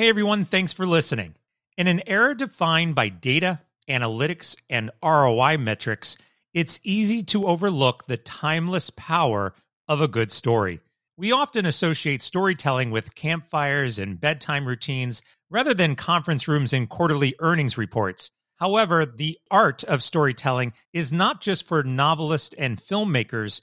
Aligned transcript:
Hey 0.00 0.08
everyone, 0.08 0.46
thanks 0.46 0.72
for 0.72 0.86
listening. 0.86 1.34
In 1.76 1.86
an 1.86 2.00
era 2.06 2.34
defined 2.34 2.94
by 2.94 3.10
data, 3.10 3.60
analytics, 3.86 4.56
and 4.70 4.90
ROI 5.04 5.58
metrics, 5.58 6.16
it's 6.54 6.80
easy 6.82 7.22
to 7.24 7.46
overlook 7.46 8.06
the 8.06 8.16
timeless 8.16 8.88
power 8.88 9.54
of 9.88 10.00
a 10.00 10.08
good 10.08 10.32
story. 10.32 10.80
We 11.18 11.32
often 11.32 11.66
associate 11.66 12.22
storytelling 12.22 12.90
with 12.90 13.14
campfires 13.14 13.98
and 13.98 14.18
bedtime 14.18 14.66
routines 14.66 15.20
rather 15.50 15.74
than 15.74 15.96
conference 15.96 16.48
rooms 16.48 16.72
and 16.72 16.88
quarterly 16.88 17.34
earnings 17.38 17.76
reports. 17.76 18.30
However, 18.56 19.04
the 19.04 19.36
art 19.50 19.84
of 19.84 20.02
storytelling 20.02 20.72
is 20.94 21.12
not 21.12 21.42
just 21.42 21.68
for 21.68 21.82
novelists 21.82 22.54
and 22.56 22.78
filmmakers, 22.78 23.60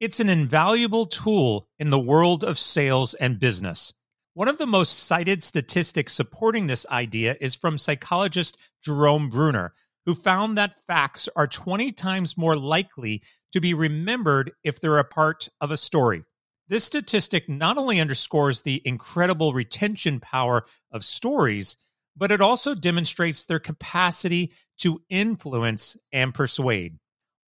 it's 0.00 0.20
an 0.20 0.28
invaluable 0.28 1.06
tool 1.06 1.66
in 1.78 1.88
the 1.88 1.98
world 1.98 2.44
of 2.44 2.58
sales 2.58 3.14
and 3.14 3.40
business. 3.40 3.94
One 4.38 4.46
of 4.46 4.58
the 4.58 4.68
most 4.68 5.00
cited 5.00 5.42
statistics 5.42 6.12
supporting 6.12 6.68
this 6.68 6.86
idea 6.92 7.34
is 7.40 7.56
from 7.56 7.76
psychologist 7.76 8.56
Jerome 8.84 9.30
Bruner, 9.30 9.74
who 10.06 10.14
found 10.14 10.56
that 10.56 10.78
facts 10.86 11.28
are 11.34 11.48
20 11.48 11.90
times 11.90 12.38
more 12.38 12.54
likely 12.54 13.20
to 13.50 13.60
be 13.60 13.74
remembered 13.74 14.52
if 14.62 14.80
they're 14.80 14.98
a 14.98 15.04
part 15.04 15.48
of 15.60 15.72
a 15.72 15.76
story. 15.76 16.22
This 16.68 16.84
statistic 16.84 17.48
not 17.48 17.78
only 17.78 17.98
underscores 17.98 18.62
the 18.62 18.80
incredible 18.84 19.52
retention 19.52 20.20
power 20.20 20.62
of 20.92 21.04
stories, 21.04 21.74
but 22.16 22.30
it 22.30 22.40
also 22.40 22.76
demonstrates 22.76 23.44
their 23.44 23.58
capacity 23.58 24.52
to 24.82 25.02
influence 25.10 25.96
and 26.12 26.32
persuade. 26.32 26.96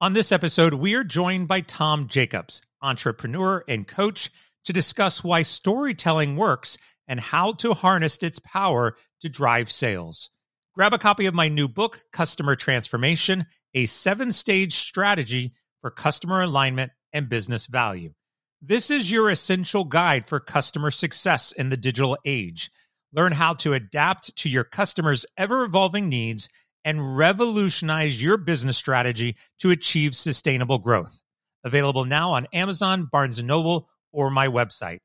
On 0.01 0.13
this 0.13 0.31
episode, 0.31 0.73
we 0.73 0.95
are 0.95 1.03
joined 1.03 1.47
by 1.47 1.61
Tom 1.61 2.07
Jackobs, 2.07 2.61
entrepreneur 2.81 3.63
and 3.67 3.87
coach, 3.87 4.31
to 4.65 4.73
discuss 4.73 5.23
why 5.23 5.41
storytelling 5.41 6.35
works 6.35 6.77
and 7.07 7.19
how 7.19 7.53
to 7.53 7.73
harness 7.73 8.17
its 8.17 8.39
power 8.39 8.95
to 9.21 9.29
drive 9.29 9.71
sales. 9.71 10.29
Grab 10.75 10.93
a 10.93 10.97
copy 10.97 11.25
of 11.25 11.33
my 11.33 11.49
new 11.49 11.67
book, 11.67 12.03
Customer 12.13 12.55
Transformation, 12.55 13.45
a 13.73 13.85
seven 13.85 14.31
stage 14.31 14.73
strategy 14.75 15.53
for 15.81 15.91
customer 15.91 16.41
alignment 16.41 16.91
and 17.13 17.29
business 17.29 17.65
value. 17.67 18.13
This 18.61 18.91
is 18.91 19.11
your 19.11 19.29
essential 19.29 19.85
guide 19.85 20.27
for 20.27 20.39
customer 20.39 20.91
success 20.91 21.51
in 21.53 21.69
the 21.69 21.77
digital 21.77 22.17
age. 22.25 22.69
Learn 23.13 23.31
how 23.31 23.53
to 23.55 23.73
adapt 23.73 24.35
to 24.37 24.49
your 24.49 24.63
customers' 24.63 25.25
ever 25.37 25.63
evolving 25.63 26.09
needs 26.09 26.49
and 26.85 27.17
revolutionize 27.17 28.21
your 28.21 28.37
business 28.37 28.77
strategy 28.77 29.35
to 29.59 29.71
achieve 29.71 30.15
sustainable 30.15 30.77
growth. 30.77 31.21
Available 31.63 32.05
now 32.05 32.31
on 32.31 32.45
Amazon, 32.53 33.07
Barnes 33.11 33.41
& 33.43 33.43
Noble, 33.43 33.89
or 34.11 34.29
my 34.29 34.47
website. 34.47 34.99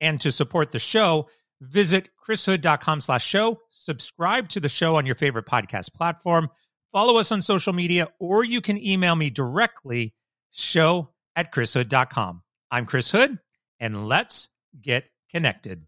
And 0.00 0.20
to 0.20 0.30
support 0.30 0.72
the 0.72 0.78
show, 0.78 1.28
visit 1.60 2.10
chrishood.com 2.26 3.00
slash 3.00 3.24
show, 3.24 3.60
subscribe 3.70 4.48
to 4.50 4.60
the 4.60 4.68
show 4.68 4.96
on 4.96 5.06
your 5.06 5.14
favorite 5.14 5.46
podcast 5.46 5.94
platform, 5.94 6.50
follow 6.92 7.18
us 7.18 7.32
on 7.32 7.40
social 7.40 7.72
media, 7.72 8.08
or 8.18 8.44
you 8.44 8.60
can 8.60 8.82
email 8.82 9.16
me 9.16 9.30
directly, 9.30 10.14
show 10.50 11.10
at 11.34 11.52
chrishood.com. 11.52 12.42
I'm 12.70 12.86
Chris 12.86 13.10
Hood, 13.10 13.38
and 13.80 14.08
let's 14.08 14.48
get 14.80 15.04
connected. 15.30 15.86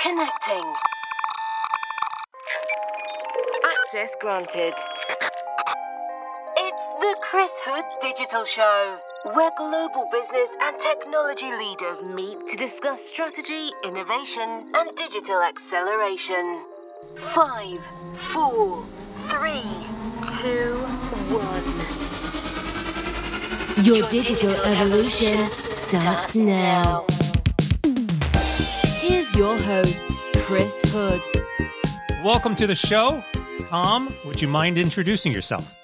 Connecting. 0.00 0.74
Access 3.64 4.10
granted. 4.20 4.74
It's 7.04 7.20
the 7.20 7.26
Chris 7.26 7.50
Hood 7.64 7.84
Digital 8.00 8.44
Show, 8.44 8.98
where 9.34 9.50
global 9.56 10.06
business 10.12 10.50
and 10.60 10.76
technology 10.78 11.50
leaders 11.50 12.00
meet 12.14 12.38
to 12.48 12.56
discuss 12.56 13.04
strategy, 13.04 13.70
innovation, 13.82 14.70
and 14.72 14.96
digital 14.96 15.42
acceleration. 15.42 16.62
Five, 17.34 17.80
four, 18.32 18.84
three, 19.30 19.62
two, 20.38 20.76
one. 21.34 21.64
Your 23.84 24.08
digital 24.08 24.54
evolution 24.66 25.46
starts 25.46 26.36
now. 26.36 27.04
Here's 29.00 29.34
your 29.34 29.58
host, 29.58 30.04
Chris 30.36 30.80
Hood. 30.92 31.22
Welcome 32.22 32.54
to 32.56 32.66
the 32.68 32.76
show. 32.76 33.24
Tom, 33.68 34.14
would 34.24 34.40
you 34.40 34.46
mind 34.46 34.78
introducing 34.78 35.32
yourself? 35.32 35.74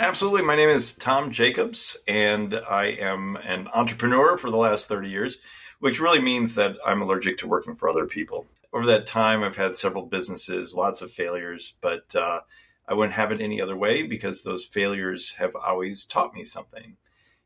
Absolutely. 0.00 0.40
My 0.40 0.56
name 0.56 0.70
is 0.70 0.94
Tom 0.94 1.30
Jackobs, 1.30 1.94
and 2.08 2.54
I 2.54 2.86
am 2.86 3.36
an 3.36 3.68
entrepreneur 3.68 4.38
for 4.38 4.50
the 4.50 4.56
last 4.56 4.88
30 4.88 5.10
years, 5.10 5.36
which 5.78 6.00
really 6.00 6.22
means 6.22 6.54
that 6.54 6.78
I'm 6.86 7.02
allergic 7.02 7.36
to 7.38 7.46
working 7.46 7.76
for 7.76 7.86
other 7.86 8.06
people. 8.06 8.46
Over 8.72 8.86
that 8.86 9.04
time, 9.04 9.42
I've 9.42 9.58
had 9.58 9.76
several 9.76 10.06
businesses, 10.06 10.72
lots 10.72 11.02
of 11.02 11.12
failures, 11.12 11.74
but 11.82 12.16
uh, 12.16 12.40
I 12.88 12.94
wouldn't 12.94 13.12
have 13.12 13.30
it 13.30 13.42
any 13.42 13.60
other 13.60 13.76
way 13.76 14.02
because 14.02 14.42
those 14.42 14.64
failures 14.64 15.34
have 15.34 15.54
always 15.54 16.06
taught 16.06 16.32
me 16.32 16.46
something. 16.46 16.96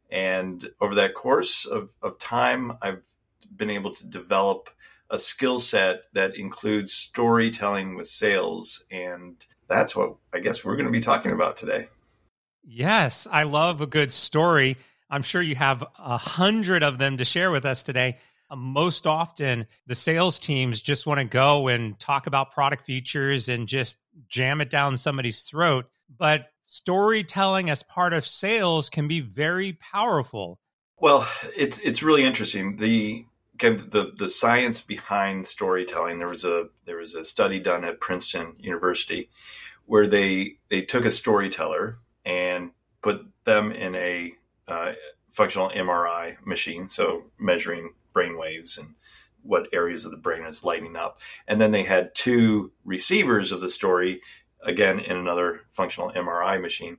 And 0.08 0.64
over 0.80 0.94
that 0.94 1.14
course 1.14 1.66
of, 1.66 1.90
of 2.02 2.20
time, 2.20 2.78
I've 2.80 3.02
been 3.56 3.70
able 3.70 3.96
to 3.96 4.06
develop 4.06 4.70
a 5.10 5.18
skill 5.18 5.58
set 5.58 6.02
that 6.12 6.36
includes 6.36 6.92
storytelling 6.92 7.96
with 7.96 8.06
sales. 8.06 8.84
And 8.92 9.44
that's 9.66 9.96
what 9.96 10.14
I 10.32 10.38
guess 10.38 10.64
we're 10.64 10.76
going 10.76 10.86
to 10.86 10.92
be 10.92 11.00
talking 11.00 11.32
about 11.32 11.56
today. 11.56 11.88
Yes, 12.66 13.28
I 13.30 13.42
love 13.42 13.80
a 13.80 13.86
good 13.86 14.10
story. 14.10 14.76
I'm 15.10 15.22
sure 15.22 15.42
you 15.42 15.54
have 15.54 15.84
a 15.98 16.16
hundred 16.16 16.82
of 16.82 16.98
them 16.98 17.18
to 17.18 17.24
share 17.24 17.50
with 17.50 17.66
us 17.66 17.82
today. 17.82 18.16
Uh, 18.50 18.56
most 18.56 19.06
often, 19.06 19.66
the 19.86 19.94
sales 19.94 20.38
teams 20.38 20.80
just 20.80 21.06
want 21.06 21.18
to 21.18 21.24
go 21.24 21.68
and 21.68 21.98
talk 22.00 22.26
about 22.26 22.52
product 22.52 22.86
features 22.86 23.48
and 23.48 23.68
just 23.68 23.98
jam 24.28 24.60
it 24.60 24.70
down 24.70 24.96
somebody's 24.96 25.42
throat. 25.42 25.86
But 26.16 26.48
storytelling 26.62 27.68
as 27.68 27.82
part 27.82 28.12
of 28.12 28.26
sales 28.26 28.88
can 28.88 29.08
be 29.08 29.20
very 29.20 29.74
powerful. 29.74 30.58
Well, 30.98 31.28
it's 31.56 31.80
it's 31.80 32.02
really 32.02 32.24
interesting. 32.24 32.76
The 32.76 33.26
kind 33.58 33.74
of 33.74 33.90
the 33.90 34.14
the 34.16 34.28
science 34.28 34.80
behind 34.80 35.46
storytelling. 35.46 36.18
There 36.18 36.28
was 36.28 36.44
a 36.44 36.68
there 36.86 36.96
was 36.96 37.14
a 37.14 37.24
study 37.24 37.60
done 37.60 37.84
at 37.84 38.00
Princeton 38.00 38.54
University 38.58 39.28
where 39.86 40.06
they 40.06 40.56
they 40.68 40.82
took 40.82 41.04
a 41.04 41.10
storyteller 41.10 41.98
and 42.24 42.70
put 43.02 43.26
them 43.44 43.72
in 43.72 43.94
a 43.94 44.32
uh, 44.68 44.92
functional 45.30 45.70
MRI 45.70 46.36
machine, 46.46 46.88
so 46.88 47.24
measuring 47.38 47.92
brain 48.12 48.38
waves 48.38 48.78
and 48.78 48.94
what 49.42 49.68
areas 49.72 50.04
of 50.04 50.10
the 50.10 50.16
brain 50.16 50.44
is 50.44 50.64
lighting 50.64 50.96
up. 50.96 51.20
And 51.46 51.60
then 51.60 51.70
they 51.70 51.82
had 51.82 52.14
two 52.14 52.72
receivers 52.84 53.52
of 53.52 53.60
the 53.60 53.68
story, 53.68 54.22
again 54.62 54.98
in 54.98 55.16
another 55.16 55.60
functional 55.70 56.10
MRI 56.10 56.60
machine. 56.60 56.98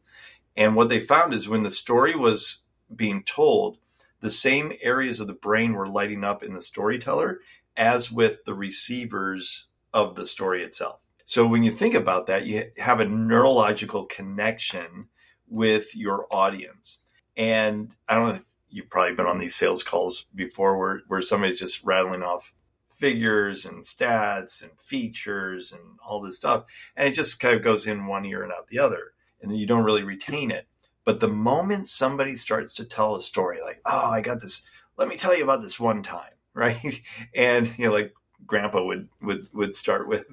And 0.56 0.76
what 0.76 0.90
they 0.90 1.00
found 1.00 1.34
is 1.34 1.50
when 1.50 1.64
the 1.64 1.72
story 1.72 2.16
was 2.16 2.60
being 2.96 3.24
told, 3.24 3.78
the 4.22 4.30
same 4.30 4.72
areas 4.82 5.20
of 5.20 5.28
the 5.28 5.34
brain 5.34 5.74
were 5.74 5.88
lighting 5.88 6.24
up 6.24 6.44
in 6.44 6.54
the 6.54 6.62
storyteller 6.62 7.42
as 7.76 8.12
with 8.12 8.46
the 8.46 8.54
receivers 8.54 9.68
of 9.94 10.16
the 10.16 10.26
story 10.26 10.64
itself. 10.64 11.02
So 11.26 11.48
when 11.48 11.64
you 11.64 11.72
think 11.72 11.96
about 11.96 12.28
that, 12.28 12.46
you 12.46 12.72
have 12.78 13.00
a 13.00 13.06
neurological 13.06 14.06
connection 14.06 15.08
with 15.50 15.96
your 15.96 16.28
audience. 16.32 17.00
And 17.38 17.94
I 18.08 18.16
don't 18.16 18.28
know 18.28 18.34
if 18.36 18.46
you've 18.70 18.90
probably 18.90 19.16
been 19.16 19.26
on 19.26 19.38
these 19.38 19.56
sales 19.56 19.84
calls 19.84 20.26
before 20.34 20.78
where, 20.78 21.02
where 21.08 21.22
somebody's 21.22 21.60
just 21.60 21.84
rattling 21.84 22.24
off 22.24 22.54
figures 22.90 23.66
and 23.66 23.84
stats 23.84 24.62
and 24.62 24.72
features 24.80 25.72
and 25.72 25.82
all 26.06 26.22
this 26.22 26.38
stuff. 26.38 26.66
And 26.96 27.08
it 27.08 27.16
just 27.16 27.40
kind 27.40 27.56
of 27.56 27.64
goes 27.64 27.88
in 27.88 28.08
one 28.08 28.26
ear 28.26 28.44
and 28.44 28.52
out 28.52 28.68
the 28.68 28.80
other. 28.80 29.14
And 29.42 29.56
you 29.58 29.68
don't 29.68 29.84
really 29.84 30.04
retain 30.04 30.52
it. 30.52 30.68
But 31.04 31.20
the 31.20 31.28
moment 31.28 31.88
somebody 31.88 32.36
starts 32.36 32.74
to 32.74 32.86
tell 32.86 33.16
a 33.16 33.22
story, 33.22 33.60
like, 33.64 33.80
oh, 33.86 34.12
I 34.12 34.22
got 34.22 34.42
this, 34.42 34.64
let 34.98 35.08
me 35.08 35.18
tell 35.18 35.38
you 35.38 35.44
about 35.44 35.62
this 35.62 35.80
one 35.80 36.02
time, 36.02 36.32
right? 36.54 37.02
And, 37.36 37.72
you 37.78 37.88
know, 37.88 37.94
like 37.94 38.14
grandpa 38.46 38.84
would, 38.84 39.10
would, 39.22 39.42
would 39.54 39.76
start 39.76 40.08
with. 40.08 40.26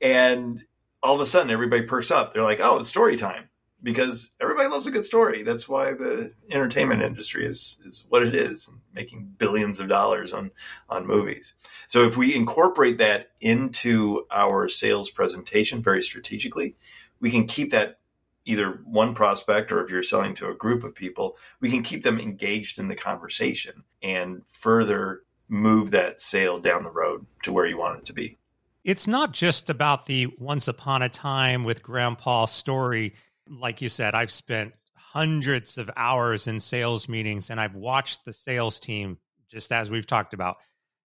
And 0.00 0.64
all 1.02 1.14
of 1.14 1.20
a 1.20 1.26
sudden 1.26 1.50
everybody 1.50 1.82
perks 1.82 2.10
up. 2.10 2.32
They're 2.32 2.42
like, 2.42 2.60
oh, 2.60 2.80
it's 2.80 2.88
story 2.88 3.16
time 3.16 3.50
because 3.82 4.30
everybody 4.40 4.68
loves 4.68 4.86
a 4.86 4.90
good 4.90 5.04
story. 5.04 5.42
That's 5.42 5.68
why 5.68 5.94
the 5.94 6.32
entertainment 6.50 7.02
industry 7.02 7.46
is 7.46 7.78
is 7.84 8.04
what 8.08 8.22
it 8.22 8.34
is, 8.34 8.70
making 8.94 9.34
billions 9.38 9.80
of 9.80 9.88
dollars 9.88 10.32
on 10.32 10.50
on 10.88 11.06
movies. 11.06 11.54
So 11.86 12.04
if 12.04 12.16
we 12.16 12.34
incorporate 12.34 12.98
that 12.98 13.30
into 13.40 14.26
our 14.30 14.68
sales 14.68 15.10
presentation 15.10 15.82
very 15.82 16.02
strategically, 16.02 16.76
we 17.20 17.30
can 17.30 17.46
keep 17.46 17.72
that 17.72 17.98
either 18.44 18.80
one 18.84 19.14
prospect 19.14 19.70
or 19.70 19.84
if 19.84 19.90
you're 19.90 20.02
selling 20.02 20.34
to 20.34 20.48
a 20.48 20.54
group 20.54 20.82
of 20.82 20.94
people, 20.94 21.36
we 21.60 21.70
can 21.70 21.82
keep 21.82 22.02
them 22.02 22.18
engaged 22.18 22.78
in 22.78 22.88
the 22.88 22.96
conversation 22.96 23.84
and 24.02 24.42
further 24.46 25.22
move 25.48 25.90
that 25.90 26.20
sale 26.20 26.58
down 26.58 26.82
the 26.82 26.90
road 26.90 27.26
to 27.42 27.52
where 27.52 27.66
you 27.66 27.76
want 27.76 27.98
it 27.98 28.06
to 28.06 28.12
be. 28.12 28.38
It's 28.82 29.06
not 29.06 29.32
just 29.32 29.68
about 29.68 30.06
the 30.06 30.28
once 30.38 30.66
upon 30.66 31.02
a 31.02 31.08
time 31.08 31.64
with 31.64 31.82
grandpa 31.82 32.46
story 32.46 33.12
like 33.50 33.82
you 33.82 33.88
said, 33.88 34.14
I've 34.14 34.30
spent 34.30 34.72
hundreds 34.94 35.76
of 35.76 35.90
hours 35.96 36.46
in 36.46 36.60
sales 36.60 37.08
meetings 37.08 37.50
and 37.50 37.60
I've 37.60 37.74
watched 37.74 38.24
the 38.24 38.32
sales 38.32 38.78
team, 38.78 39.18
just 39.48 39.72
as 39.72 39.90
we've 39.90 40.06
talked 40.06 40.34
about, 40.34 40.58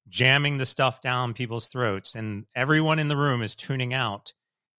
jamming 0.08 0.58
the 0.58 0.66
stuff 0.66 1.02
down 1.02 1.34
people's 1.34 1.68
throats 1.68 2.16
and 2.16 2.46
everyone 2.56 3.00
in 3.00 3.08
the 3.08 3.18
room 3.18 3.42
is 3.42 3.56
tuning 3.56 3.94
out. 3.94 4.34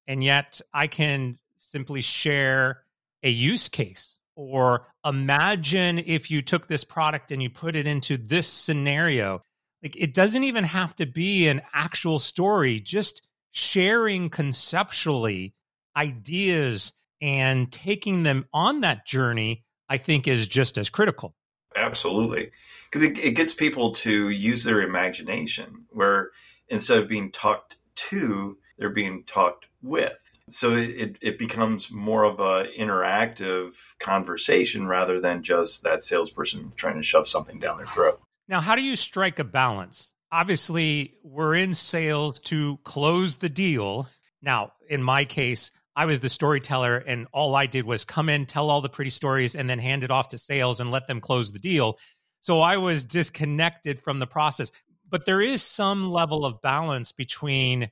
And 0.07 0.23
yet 0.23 0.61
I 0.73 0.87
can 0.87 1.39
simply 1.57 2.01
share 2.01 2.83
a 3.25 3.31
use 3.31 3.69
case 3.69 4.19
or 4.37 4.87
imagine 5.05 5.99
if 5.99 6.31
you 6.31 6.43
took 6.43 6.69
this 6.69 6.85
product 6.85 7.33
and 7.33 7.43
you 7.43 7.51
put 7.51 7.75
it 7.75 7.87
into 7.87 8.17
this 8.17 8.47
scenario. 8.47 9.43
Like 9.83 9.97
it 9.97 10.15
doesn't 10.15 10.45
even 10.45 10.65
have 10.65 10.95
to 10.97 11.07
be 11.07 11.49
an 11.49 11.63
actual 11.73 12.21
story, 12.21 12.79
just 12.79 13.23
sharing 13.51 14.31
conceptually 14.31 15.55
ideas 15.97 16.93
and 17.21 17.71
taking 17.73 18.23
them 18.23 18.47
on 18.53 18.81
that 18.83 19.07
journey, 19.07 19.65
I 19.89 19.97
think 19.97 20.29
is 20.29 20.47
just 20.47 20.79
as 20.79 20.89
critical. 20.89 21.35
Absolutely. 21.75 22.51
Because 22.91 23.03
it, 23.03 23.19
it 23.19 23.33
gets 23.33 23.53
people 23.53 23.93
to 23.93 24.31
use 24.31 24.65
their 24.65 24.83
imagination, 24.83 25.87
where 25.91 26.31
instead 26.69 27.03
of 27.03 27.09
being 27.09 27.31
talked 27.31 27.77
to, 27.97 28.57
they're 28.79 28.91
being 28.91 29.25
talked 29.25 29.67
with. 29.83 30.17
So 30.49 30.73
it, 30.73 31.17
it 31.21 31.39
becomes 31.39 31.91
more 31.91 32.25
of 32.25 32.39
a 32.39 32.69
interactive 32.79 33.73
conversation 33.99 34.87
rather 34.87 35.21
than 35.21 35.43
just 35.43 35.83
that 35.83 36.03
salesperson 36.03 36.73
trying 36.77 36.97
to 36.97 37.03
shove 37.03 37.27
something 37.27 37.59
down 37.59 37.79
their 37.79 37.87
throat. 37.87 38.21
Now, 38.49 38.61
how 38.61 38.77
do 38.77 38.83
you 38.83 38.95
strike 38.95 39.41
a 39.41 39.45
balance? 39.45 40.13
Obviously, 40.31 41.15
we're 41.25 41.55
in 41.55 41.75
sales 41.75 42.39
to 42.41 42.79
close 42.85 43.39
the 43.39 43.49
deal. 43.49 44.09
Now, 44.41 44.73
in 44.89 45.03
my 45.03 45.25
case, 45.25 45.73
I 45.97 46.05
was 46.05 46.21
the 46.21 46.29
storyteller, 46.29 46.99
and 46.99 47.27
all 47.33 47.57
I 47.57 47.65
did 47.67 47.87
was 47.87 48.05
come 48.05 48.29
in, 48.29 48.45
tell 48.45 48.69
all 48.69 48.83
the 48.83 48.89
pretty 48.89 49.11
stories, 49.11 49.55
and 49.55 49.69
then 49.69 49.79
hand 49.79 50.05
it 50.05 50.11
off 50.11 50.29
to 50.29 50.39
sales 50.39 50.79
and 50.79 50.91
let 50.91 51.07
them 51.07 51.21
close 51.21 51.53
the 51.53 51.59
deal. 51.59 51.99
So 52.43 52.61
I 52.61 52.77
was 52.77 53.05
disconnected 53.05 53.99
from 53.99 54.19
the 54.19 54.27
process. 54.27 54.71
But 55.09 55.25
there 55.25 55.41
is 55.41 55.63
some 55.63 56.11
level 56.11 56.45
of 56.45 56.61
balance 56.61 57.13
between 57.13 57.91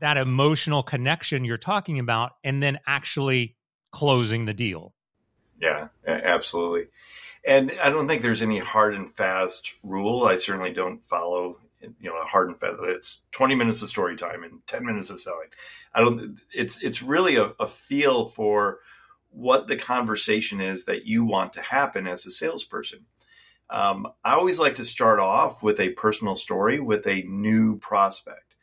that 0.00 0.16
emotional 0.16 0.82
connection 0.82 1.44
you're 1.44 1.56
talking 1.56 1.98
about 1.98 2.32
and 2.42 2.62
then 2.62 2.78
actually 2.86 3.56
closing 3.92 4.44
the 4.46 4.54
deal. 4.54 4.94
Yeah, 5.60 5.88
absolutely. 6.06 6.84
And 7.46 7.72
I 7.82 7.90
don't 7.90 8.08
think 8.08 8.22
there's 8.22 8.42
any 8.42 8.58
hard 8.58 8.94
and 8.94 9.12
fast 9.12 9.74
rule. 9.82 10.24
I 10.24 10.36
certainly 10.36 10.72
don't 10.72 11.04
follow, 11.04 11.58
you 12.00 12.10
know, 12.10 12.20
a 12.20 12.24
hard 12.24 12.48
and 12.48 12.58
fast. 12.58 12.78
It's 12.82 13.20
20 13.32 13.54
minutes 13.54 13.82
of 13.82 13.88
story 13.88 14.16
time 14.16 14.42
and 14.42 14.66
10 14.66 14.84
minutes 14.84 15.10
of 15.10 15.20
selling. 15.20 15.48
I 15.94 16.00
don't. 16.00 16.40
It's 16.52 16.82
it's 16.82 17.02
really 17.02 17.36
a, 17.36 17.52
a 17.60 17.66
feel 17.66 18.26
for 18.26 18.78
what 19.30 19.68
the 19.68 19.76
conversation 19.76 20.60
is 20.60 20.84
that 20.84 21.06
you 21.06 21.24
want 21.24 21.52
to 21.54 21.62
happen 21.62 22.06
as 22.06 22.26
a 22.26 22.30
salesperson. 22.30 23.06
Um, 23.70 24.06
I 24.24 24.34
always 24.34 24.58
like 24.58 24.76
to 24.76 24.84
start 24.84 25.18
off 25.18 25.62
with 25.62 25.80
a 25.80 25.90
personal 25.90 26.36
story 26.36 26.80
with 26.80 27.06
a 27.06 27.22
new 27.22 27.78
prospect 27.78 28.54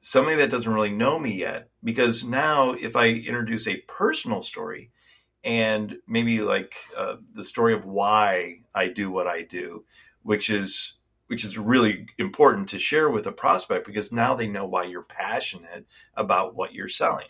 somebody 0.00 0.36
that 0.36 0.50
doesn't 0.50 0.72
really 0.72 0.90
know 0.90 1.18
me 1.18 1.34
yet 1.34 1.68
because 1.84 2.24
now 2.24 2.72
if 2.72 2.96
i 2.96 3.08
introduce 3.08 3.68
a 3.68 3.82
personal 3.86 4.42
story 4.42 4.90
and 5.44 5.96
maybe 6.08 6.40
like 6.40 6.74
uh, 6.96 7.16
the 7.34 7.44
story 7.44 7.74
of 7.74 7.84
why 7.84 8.56
i 8.74 8.88
do 8.88 9.10
what 9.10 9.26
i 9.26 9.42
do 9.42 9.84
which 10.22 10.48
is 10.48 10.94
which 11.30 11.44
is 11.44 11.56
really 11.56 12.06
important 12.18 12.70
to 12.70 12.78
share 12.78 13.08
with 13.08 13.26
a 13.26 13.32
prospect 13.32 13.86
because 13.86 14.10
now 14.10 14.34
they 14.34 14.48
know 14.48 14.66
why 14.66 14.84
you're 14.84 15.02
passionate 15.02 15.86
about 16.14 16.54
what 16.54 16.74
you're 16.74 16.88
selling 16.88 17.28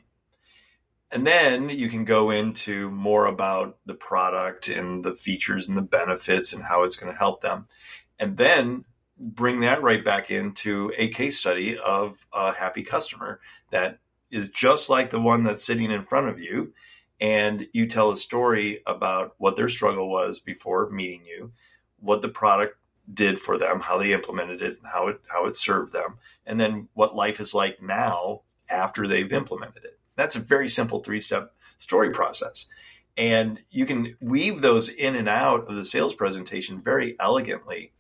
and 1.13 1.27
then 1.27 1.69
you 1.69 1.89
can 1.89 2.05
go 2.05 2.31
into 2.31 2.91
more 2.91 3.27
about 3.27 3.79
the 3.85 3.95
product 3.95 4.69
and 4.69 5.05
the 5.05 5.15
features 5.15 5.69
and 5.69 5.77
the 5.77 5.83
benefits 5.83 6.53
and 6.53 6.63
how 6.63 6.85
it's 6.85 6.97
going 6.97 7.13
to 7.13 7.19
help 7.19 7.41
them 7.41 7.67
and 8.19 8.37
then 8.37 8.85
bring 9.19 9.61
that 9.61 9.83
right 9.83 10.05
back 10.05 10.31
into 10.31 10.93
a 10.97 11.09
case 11.09 11.39
study 11.39 11.79
of 11.79 12.25
a 12.33 12.53
happy 12.53 12.83
customer 12.83 13.41
that 13.71 13.99
is 14.31 14.49
just 14.49 14.89
like 14.89 15.11
the 15.11 15.21
one 15.21 15.43
that's 15.43 15.65
sitting 15.65 15.91
in 15.91 16.05
front 16.05 16.29
of 16.29 16.41
you. 16.41 16.73
And 17.21 17.69
you 17.75 17.87
tell 17.87 18.13
a 18.13 18.17
story 18.17 18.81
about 18.87 19.35
what 19.37 19.57
their 19.57 19.69
struggle 19.69 20.09
was 20.09 20.41
before 20.41 20.89
meeting 20.89 21.27
you, 21.27 21.53
what 21.99 22.23
the 22.23 22.31
product 22.31 22.79
did 23.13 23.39
for 23.39 23.59
them, 23.59 23.81
how 23.81 23.99
they 23.99 24.13
implemented 24.13 24.63
it, 24.63 24.79
and 24.79 24.87
how 24.87 25.09
it 25.09 25.21
how 25.29 25.47
it 25.47 25.57
served 25.57 25.93
them, 25.93 26.19
and 26.47 26.59
then 26.59 26.89
what 26.95 27.15
life 27.15 27.41
is 27.41 27.55
like 27.55 27.83
now 27.83 28.43
after 28.71 29.07
they've 29.07 29.33
implemented 29.33 29.85
it. 29.85 29.99
That's 30.17 30.37
a 30.37 30.41
very 30.41 30.69
simple 30.69 31.03
three-step 31.03 31.53
story 31.79 32.11
process. 32.11 32.67
And 33.17 33.61
you 33.71 33.87
can 33.87 34.17
weave 34.21 34.61
those 34.61 34.89
in 34.89 35.17
and 35.17 35.29
out 35.29 35.69
of 35.69 35.75
the 35.75 35.85
sales 35.85 36.15
presentation 36.15 36.81
very 36.81 37.17
elegantly 37.19 37.93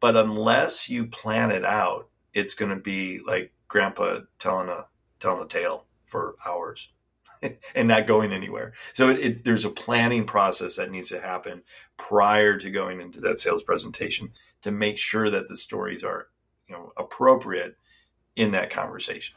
but 0.00 0.16
unless 0.16 0.88
you 0.88 1.06
plan 1.06 1.50
it 1.50 1.64
out, 1.64 2.08
it's 2.32 2.54
going 2.54 2.70
to 2.70 2.80
be 2.80 3.20
like 3.24 3.52
grandpa 3.68 4.20
telling 4.38 4.68
a 4.68 4.86
telling 5.20 5.44
a 5.44 5.48
tale 5.48 5.84
for 6.06 6.34
hours 6.44 6.88
and 7.74 7.88
not 7.88 8.06
going 8.06 8.32
anywhere. 8.32 8.72
So 8.94 9.10
it, 9.10 9.18
it, 9.20 9.44
there's 9.44 9.64
a 9.64 9.70
planning 9.70 10.24
process 10.24 10.76
that 10.76 10.90
needs 10.90 11.08
to 11.10 11.20
happen 11.20 11.62
prior 11.96 12.58
to 12.58 12.70
going 12.70 13.00
into 13.00 13.20
that 13.20 13.40
sales 13.40 13.62
presentation 13.62 14.30
to 14.62 14.70
make 14.70 14.98
sure 14.98 15.30
that 15.30 15.48
the 15.48 15.56
stories 15.56 16.04
are, 16.04 16.28
you 16.68 16.74
know, 16.74 16.92
appropriate 16.96 17.76
in 18.36 18.52
that 18.52 18.70
conversation. 18.70 19.36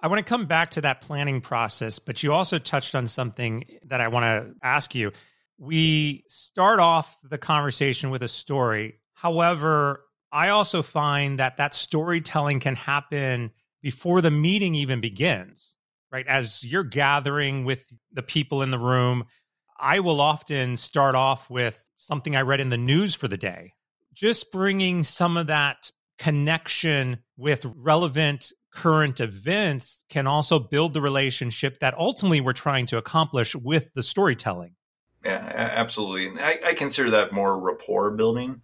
I 0.00 0.06
want 0.06 0.24
to 0.24 0.28
come 0.28 0.46
back 0.46 0.70
to 0.70 0.80
that 0.82 1.00
planning 1.00 1.40
process, 1.40 1.98
but 1.98 2.22
you 2.22 2.32
also 2.32 2.58
touched 2.58 2.94
on 2.94 3.06
something 3.06 3.64
that 3.86 4.00
I 4.00 4.08
want 4.08 4.24
to 4.24 4.54
ask 4.62 4.94
you. 4.94 5.12
We 5.58 6.22
start 6.28 6.78
off 6.78 7.16
the 7.24 7.38
conversation 7.38 8.10
with 8.10 8.22
a 8.22 8.28
story 8.28 9.00
However, 9.18 10.04
I 10.30 10.50
also 10.50 10.80
find 10.80 11.40
that 11.40 11.56
that 11.56 11.74
storytelling 11.74 12.60
can 12.60 12.76
happen 12.76 13.50
before 13.82 14.20
the 14.20 14.30
meeting 14.30 14.76
even 14.76 15.00
begins, 15.00 15.74
right? 16.10 16.26
As 16.26 16.64
you're 16.64 16.84
gathering 16.84 17.64
with 17.64 17.92
the 18.12 18.22
people 18.22 18.62
in 18.62 18.70
the 18.70 18.78
room, 18.78 19.24
I 19.78 20.00
will 20.00 20.20
often 20.20 20.76
start 20.76 21.14
off 21.14 21.48
with 21.50 21.84
something 21.96 22.34
I 22.34 22.42
read 22.42 22.60
in 22.60 22.68
the 22.68 22.78
news 22.78 23.14
for 23.14 23.28
the 23.28 23.36
day, 23.36 23.74
just 24.12 24.50
bringing 24.50 25.04
some 25.04 25.36
of 25.36 25.46
that 25.48 25.90
connection 26.18 27.18
with 27.36 27.64
relevant 27.76 28.52
current 28.72 29.20
events 29.20 30.04
can 30.08 30.26
also 30.26 30.58
build 30.58 30.92
the 30.92 31.00
relationship 31.00 31.78
that 31.80 31.96
ultimately 31.96 32.40
we're 32.40 32.52
trying 32.52 32.86
to 32.86 32.98
accomplish 32.98 33.54
with 33.54 33.92
the 33.94 34.02
storytelling. 34.02 34.74
Yeah, 35.24 35.50
absolutely. 35.54 36.40
I, 36.40 36.58
I 36.66 36.74
consider 36.74 37.10
that 37.10 37.32
more 37.32 37.58
rapport 37.58 38.12
building 38.12 38.60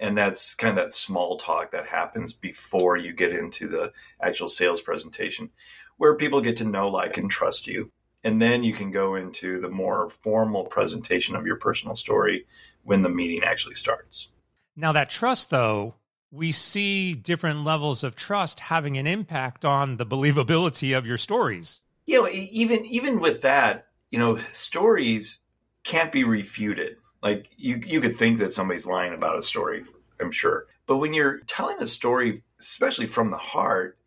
and 0.00 0.16
that's 0.16 0.54
kind 0.54 0.78
of 0.78 0.84
that 0.84 0.94
small 0.94 1.38
talk 1.38 1.72
that 1.72 1.86
happens 1.86 2.32
before 2.32 2.96
you 2.96 3.12
get 3.12 3.32
into 3.32 3.66
the 3.66 3.92
actual 4.20 4.48
sales 4.48 4.80
presentation 4.80 5.50
where 5.98 6.16
people 6.16 6.40
get 6.40 6.56
to 6.56 6.64
know 6.64 6.88
like 6.88 7.18
and 7.18 7.30
trust 7.30 7.66
you. 7.66 7.90
And 8.24 8.42
then 8.42 8.64
you 8.64 8.72
can 8.72 8.90
go 8.90 9.14
into 9.14 9.60
the 9.60 9.68
more 9.68 10.10
formal 10.10 10.64
presentation 10.64 11.36
of 11.36 11.46
your 11.46 11.56
personal 11.56 11.94
story 11.94 12.46
when 12.82 13.02
the 13.02 13.08
meeting 13.08 13.42
actually 13.44 13.74
starts. 13.74 14.28
Now 14.74 14.92
that 14.92 15.10
trust 15.10 15.50
though 15.50 15.94
we 16.30 16.52
see 16.52 17.14
different 17.14 17.64
levels 17.64 18.04
of 18.04 18.14
trust 18.14 18.60
having 18.60 18.98
an 18.98 19.06
impact 19.06 19.64
on 19.64 19.96
the 19.96 20.06
believability 20.06 20.96
of 20.96 21.06
your 21.06 21.18
stories. 21.18 21.80
You 22.06 22.22
know 22.22 22.28
even 22.28 22.84
even 22.86 23.20
with 23.20 23.42
that 23.42 23.86
you 24.10 24.18
know 24.18 24.38
stories 24.52 25.38
can't 25.84 26.12
be 26.12 26.24
refuted. 26.24 26.96
Like 27.22 27.48
you, 27.56 27.80
you 27.84 28.00
could 28.00 28.14
think 28.14 28.38
that 28.38 28.52
somebody's 28.52 28.86
lying 28.86 29.14
about 29.14 29.38
a 29.38 29.42
story, 29.42 29.84
I'm 30.20 30.30
sure. 30.30 30.66
But 30.86 30.98
when 30.98 31.12
you're 31.12 31.40
telling 31.40 31.76
a 31.80 31.86
story, 31.86 32.42
especially 32.60 33.06
from 33.06 33.30
the 33.30 33.38
heart, 33.38 33.98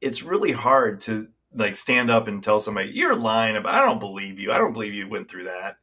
it's 0.00 0.22
really 0.22 0.52
hard 0.52 1.00
to 1.02 1.28
like 1.54 1.76
stand 1.76 2.10
up 2.10 2.28
and 2.28 2.42
tell 2.42 2.60
somebody, 2.60 2.90
you're 2.90 3.16
lying 3.16 3.56
about, 3.56 3.74
I 3.74 3.84
don't 3.84 4.00
believe 4.00 4.38
you. 4.38 4.52
I 4.52 4.58
don't 4.58 4.72
believe 4.72 4.94
you 4.94 5.08
went 5.08 5.28
through 5.28 5.44
that. 5.44 5.76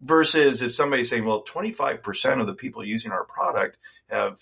Versus 0.00 0.60
if 0.62 0.72
somebody's 0.72 1.08
saying, 1.08 1.24
well, 1.24 1.42
25% 1.44 2.40
of 2.40 2.46
the 2.46 2.54
people 2.54 2.84
using 2.84 3.12
our 3.12 3.24
product 3.24 3.78
have, 4.10 4.40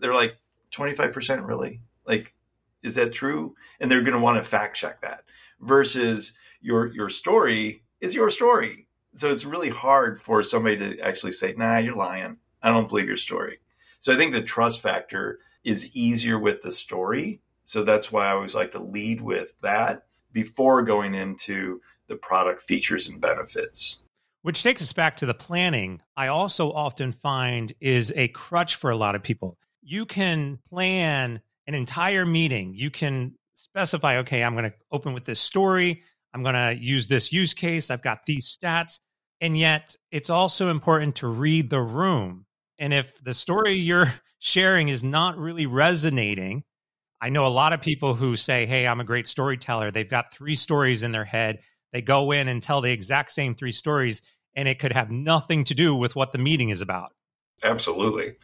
they're 0.00 0.14
like, 0.14 0.36
25% 0.72 1.46
really? 1.46 1.80
Like, 2.06 2.34
is 2.82 2.94
that 2.94 3.12
true? 3.12 3.54
And 3.80 3.90
they're 3.90 4.02
going 4.02 4.14
to 4.14 4.20
want 4.20 4.42
to 4.42 4.48
fact 4.48 4.76
check 4.76 5.02
that. 5.02 5.24
Versus 5.60 6.34
your, 6.60 6.92
your 6.92 7.10
story 7.10 7.82
is 8.00 8.14
your 8.14 8.30
story 8.30 8.84
so 9.14 9.30
it's 9.30 9.44
really 9.44 9.70
hard 9.70 10.20
for 10.20 10.42
somebody 10.42 10.76
to 10.76 11.00
actually 11.00 11.32
say, 11.32 11.54
nah, 11.56 11.78
you're 11.78 11.94
lying. 11.94 12.38
I 12.62 12.70
don't 12.70 12.88
believe 12.88 13.06
your 13.06 13.16
story. 13.16 13.58
So 14.00 14.12
I 14.12 14.16
think 14.16 14.32
the 14.32 14.42
trust 14.42 14.80
factor 14.80 15.38
is 15.62 15.94
easier 15.94 16.38
with 16.38 16.62
the 16.62 16.72
story. 16.72 17.40
So 17.64 17.82
that's 17.82 18.12
why 18.12 18.26
I 18.26 18.32
always 18.32 18.54
like 18.54 18.72
to 18.72 18.82
lead 18.82 19.20
with 19.20 19.58
that 19.60 20.04
before 20.32 20.82
going 20.82 21.14
into 21.14 21.80
the 22.08 22.16
product 22.16 22.62
features 22.62 23.08
and 23.08 23.20
benefits. 23.20 23.98
Which 24.42 24.62
takes 24.62 24.82
us 24.82 24.92
back 24.92 25.16
to 25.18 25.26
the 25.26 25.34
planning. 25.34 26.02
I 26.16 26.26
also 26.26 26.70
often 26.70 27.12
find 27.12 27.72
is 27.80 28.12
a 28.14 28.28
crutch 28.28 28.76
for 28.76 28.90
a 28.90 28.96
lot 28.96 29.14
of 29.14 29.22
people. 29.22 29.56
You 29.82 30.04
can 30.04 30.58
plan 30.68 31.40
an 31.66 31.74
entire 31.74 32.26
meeting. 32.26 32.74
You 32.74 32.90
can 32.90 33.34
specify, 33.54 34.18
okay, 34.18 34.44
I'm 34.44 34.52
going 34.54 34.70
to 34.70 34.76
open 34.92 35.14
with 35.14 35.24
this 35.24 35.40
story. 35.40 36.02
I'm 36.34 36.42
going 36.42 36.54
to 36.54 36.76
use 36.78 37.06
this 37.06 37.32
use 37.32 37.54
case. 37.54 37.90
I've 37.90 38.02
got 38.02 38.26
these 38.26 38.54
stats. 38.54 39.00
And 39.40 39.56
yet, 39.56 39.96
it's 40.10 40.30
also 40.30 40.68
important 40.68 41.16
to 41.16 41.28
read 41.28 41.70
the 41.70 41.80
room 41.80 42.46
And 42.78 42.92
if 42.92 43.22
the 43.22 43.34
story 43.34 43.72
you're 43.74 44.12
sharing 44.38 44.88
is 44.88 45.02
not 45.02 45.38
really 45.38 45.66
resonating, 45.66 46.64
I 47.24 47.30
know 47.30 47.46
a 47.46 47.48
lot 47.48 47.72
of 47.72 47.80
people 47.80 48.14
who 48.14 48.36
say, 48.36 48.66
Hey, 48.66 48.86
I'm 48.86 49.00
a 49.00 49.04
great 49.04 49.26
storyteller. 49.26 49.90
They've 49.90 50.08
got 50.08 50.34
three 50.34 50.54
stories 50.54 51.02
in 51.02 51.12
their 51.12 51.24
head. 51.24 51.60
They 51.90 52.02
go 52.02 52.32
in 52.32 52.48
and 52.48 52.62
tell 52.62 52.82
the 52.82 52.92
exact 52.92 53.30
same 53.30 53.54
three 53.54 53.70
stories, 53.70 54.20
and 54.54 54.68
it 54.68 54.78
could 54.78 54.92
have 54.92 55.10
nothing 55.10 55.64
to 55.64 55.74
do 55.74 55.96
with 55.96 56.14
what 56.14 56.32
the 56.32 56.38
meeting 56.38 56.68
is 56.68 56.82
about. 56.82 57.14
Absolutely. 57.62 58.36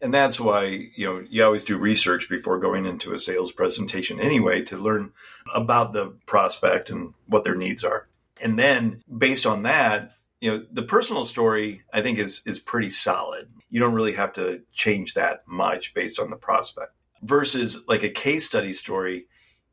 And 0.00 0.12
that's 0.12 0.40
why, 0.40 0.64
you 0.96 1.06
know, 1.06 1.24
you 1.30 1.44
always 1.44 1.62
do 1.62 1.78
research 1.78 2.28
before 2.28 2.58
going 2.58 2.86
into 2.86 3.12
a 3.12 3.20
sales 3.20 3.52
presentation 3.52 4.18
anyway 4.18 4.62
to 4.62 4.78
learn 4.78 5.12
about 5.54 5.92
the 5.92 6.08
prospect 6.26 6.90
and 6.90 7.14
what 7.26 7.44
their 7.44 7.54
needs 7.54 7.84
are. 7.84 8.08
And 8.42 8.58
then 8.58 9.00
based 9.16 9.46
on 9.46 9.62
that, 9.62 10.10
you 10.40 10.50
know, 10.50 10.64
the 10.72 10.82
personal 10.82 11.24
story 11.24 11.82
I 11.92 12.00
think 12.00 12.18
is 12.18 12.42
is 12.46 12.58
pretty 12.58 12.90
solid. 12.90 13.48
You 13.70 13.78
don't 13.78 13.94
really 13.94 14.14
have 14.14 14.32
to 14.32 14.62
change 14.72 15.14
that 15.14 15.46
much 15.46 15.94
based 15.94 16.18
on 16.18 16.30
the 16.30 16.36
prospect. 16.36 16.94
Versus 17.24 17.82
like 17.88 18.02
a 18.02 18.10
case 18.10 18.44
study 18.44 18.72
story, 18.72 19.26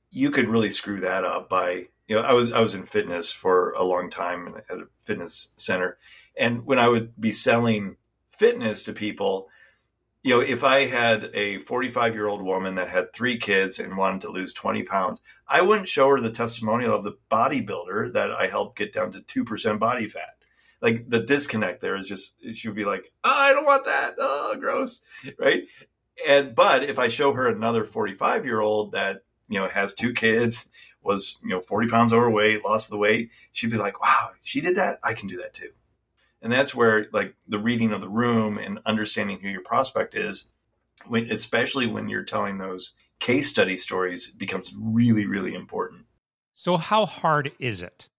you 0.09 0.31
could 0.31 0.47
really 0.47 0.69
screw 0.69 1.01
that 1.01 1.23
up 1.23 1.49
by 1.49 1.87
you 2.07 2.17
know, 2.17 2.23
I 2.23 2.33
was 2.33 2.51
I 2.51 2.59
was 2.59 2.75
in 2.75 2.83
fitness 2.83 3.31
for 3.31 3.71
a 3.71 3.83
long 3.83 4.09
time 4.09 4.55
at 4.69 4.77
a 4.77 4.87
fitness 5.03 5.47
center. 5.55 5.97
And 6.37 6.65
when 6.65 6.77
I 6.77 6.89
would 6.89 7.13
be 7.19 7.31
selling 7.31 7.95
fitness 8.29 8.83
to 8.83 8.93
people, 8.93 9.47
you 10.23 10.35
know, 10.35 10.41
if 10.41 10.63
I 10.63 10.87
had 10.87 11.29
a 11.33 11.59
45 11.59 12.13
year 12.13 12.27
old 12.27 12.41
woman 12.41 12.75
that 12.75 12.89
had 12.89 13.13
three 13.13 13.37
kids 13.37 13.79
and 13.79 13.95
wanted 13.95 14.21
to 14.21 14.29
lose 14.29 14.51
20 14.51 14.83
pounds, 14.83 15.21
I 15.47 15.61
wouldn't 15.61 15.87
show 15.87 16.09
her 16.09 16.19
the 16.19 16.31
testimonial 16.31 16.93
of 16.93 17.05
the 17.05 17.17
bodybuilder 17.31 18.11
that 18.13 18.31
I 18.31 18.47
helped 18.47 18.77
get 18.77 18.93
down 18.93 19.13
to 19.13 19.21
2% 19.21 19.79
body 19.79 20.09
fat. 20.09 20.35
Like 20.81 21.09
the 21.09 21.23
disconnect 21.23 21.79
there 21.79 21.95
is 21.95 22.07
just, 22.07 22.35
she 22.55 22.67
would 22.67 22.75
be 22.75 22.83
like, 22.83 23.11
oh, 23.23 23.33
I 23.33 23.53
don't 23.53 23.65
want 23.65 23.85
that. 23.85 24.15
Oh, 24.19 24.55
gross. 24.59 25.01
Right. 25.39 25.63
And, 26.27 26.55
but 26.55 26.83
if 26.83 26.99
I 26.99 27.07
show 27.07 27.33
her 27.33 27.47
another 27.47 27.83
45 27.83 28.45
year 28.45 28.59
old 28.59 28.93
that, 28.93 29.23
you 29.49 29.59
know, 29.59 29.67
has 29.67 29.93
two 29.93 30.13
kids, 30.13 30.69
was, 31.01 31.37
you 31.41 31.49
know, 31.49 31.61
40 31.61 31.89
pounds 31.89 32.13
overweight, 32.13 32.63
lost 32.63 32.89
the 32.89 32.97
weight, 32.97 33.31
she'd 33.51 33.71
be 33.71 33.77
like, 33.77 34.01
wow, 34.01 34.29
she 34.41 34.61
did 34.61 34.77
that. 34.77 34.99
I 35.03 35.13
can 35.13 35.27
do 35.27 35.37
that 35.37 35.53
too. 35.53 35.71
And 36.41 36.51
that's 36.51 36.73
where 36.73 37.07
like 37.11 37.35
the 37.47 37.59
reading 37.59 37.91
of 37.91 38.01
the 38.01 38.09
room 38.09 38.57
and 38.57 38.79
understanding 38.85 39.39
who 39.39 39.49
your 39.49 39.61
prospect 39.61 40.15
is, 40.15 40.47
when, 41.07 41.31
especially 41.31 41.87
when 41.87 42.09
you're 42.09 42.23
telling 42.23 42.57
those 42.57 42.93
case 43.19 43.49
study 43.49 43.77
stories, 43.77 44.31
becomes 44.31 44.73
really, 44.77 45.25
really 45.25 45.53
important. 45.53 46.05
So, 46.53 46.77
how 46.77 47.05
hard 47.05 47.51
is 47.59 47.81
it? 47.81 48.09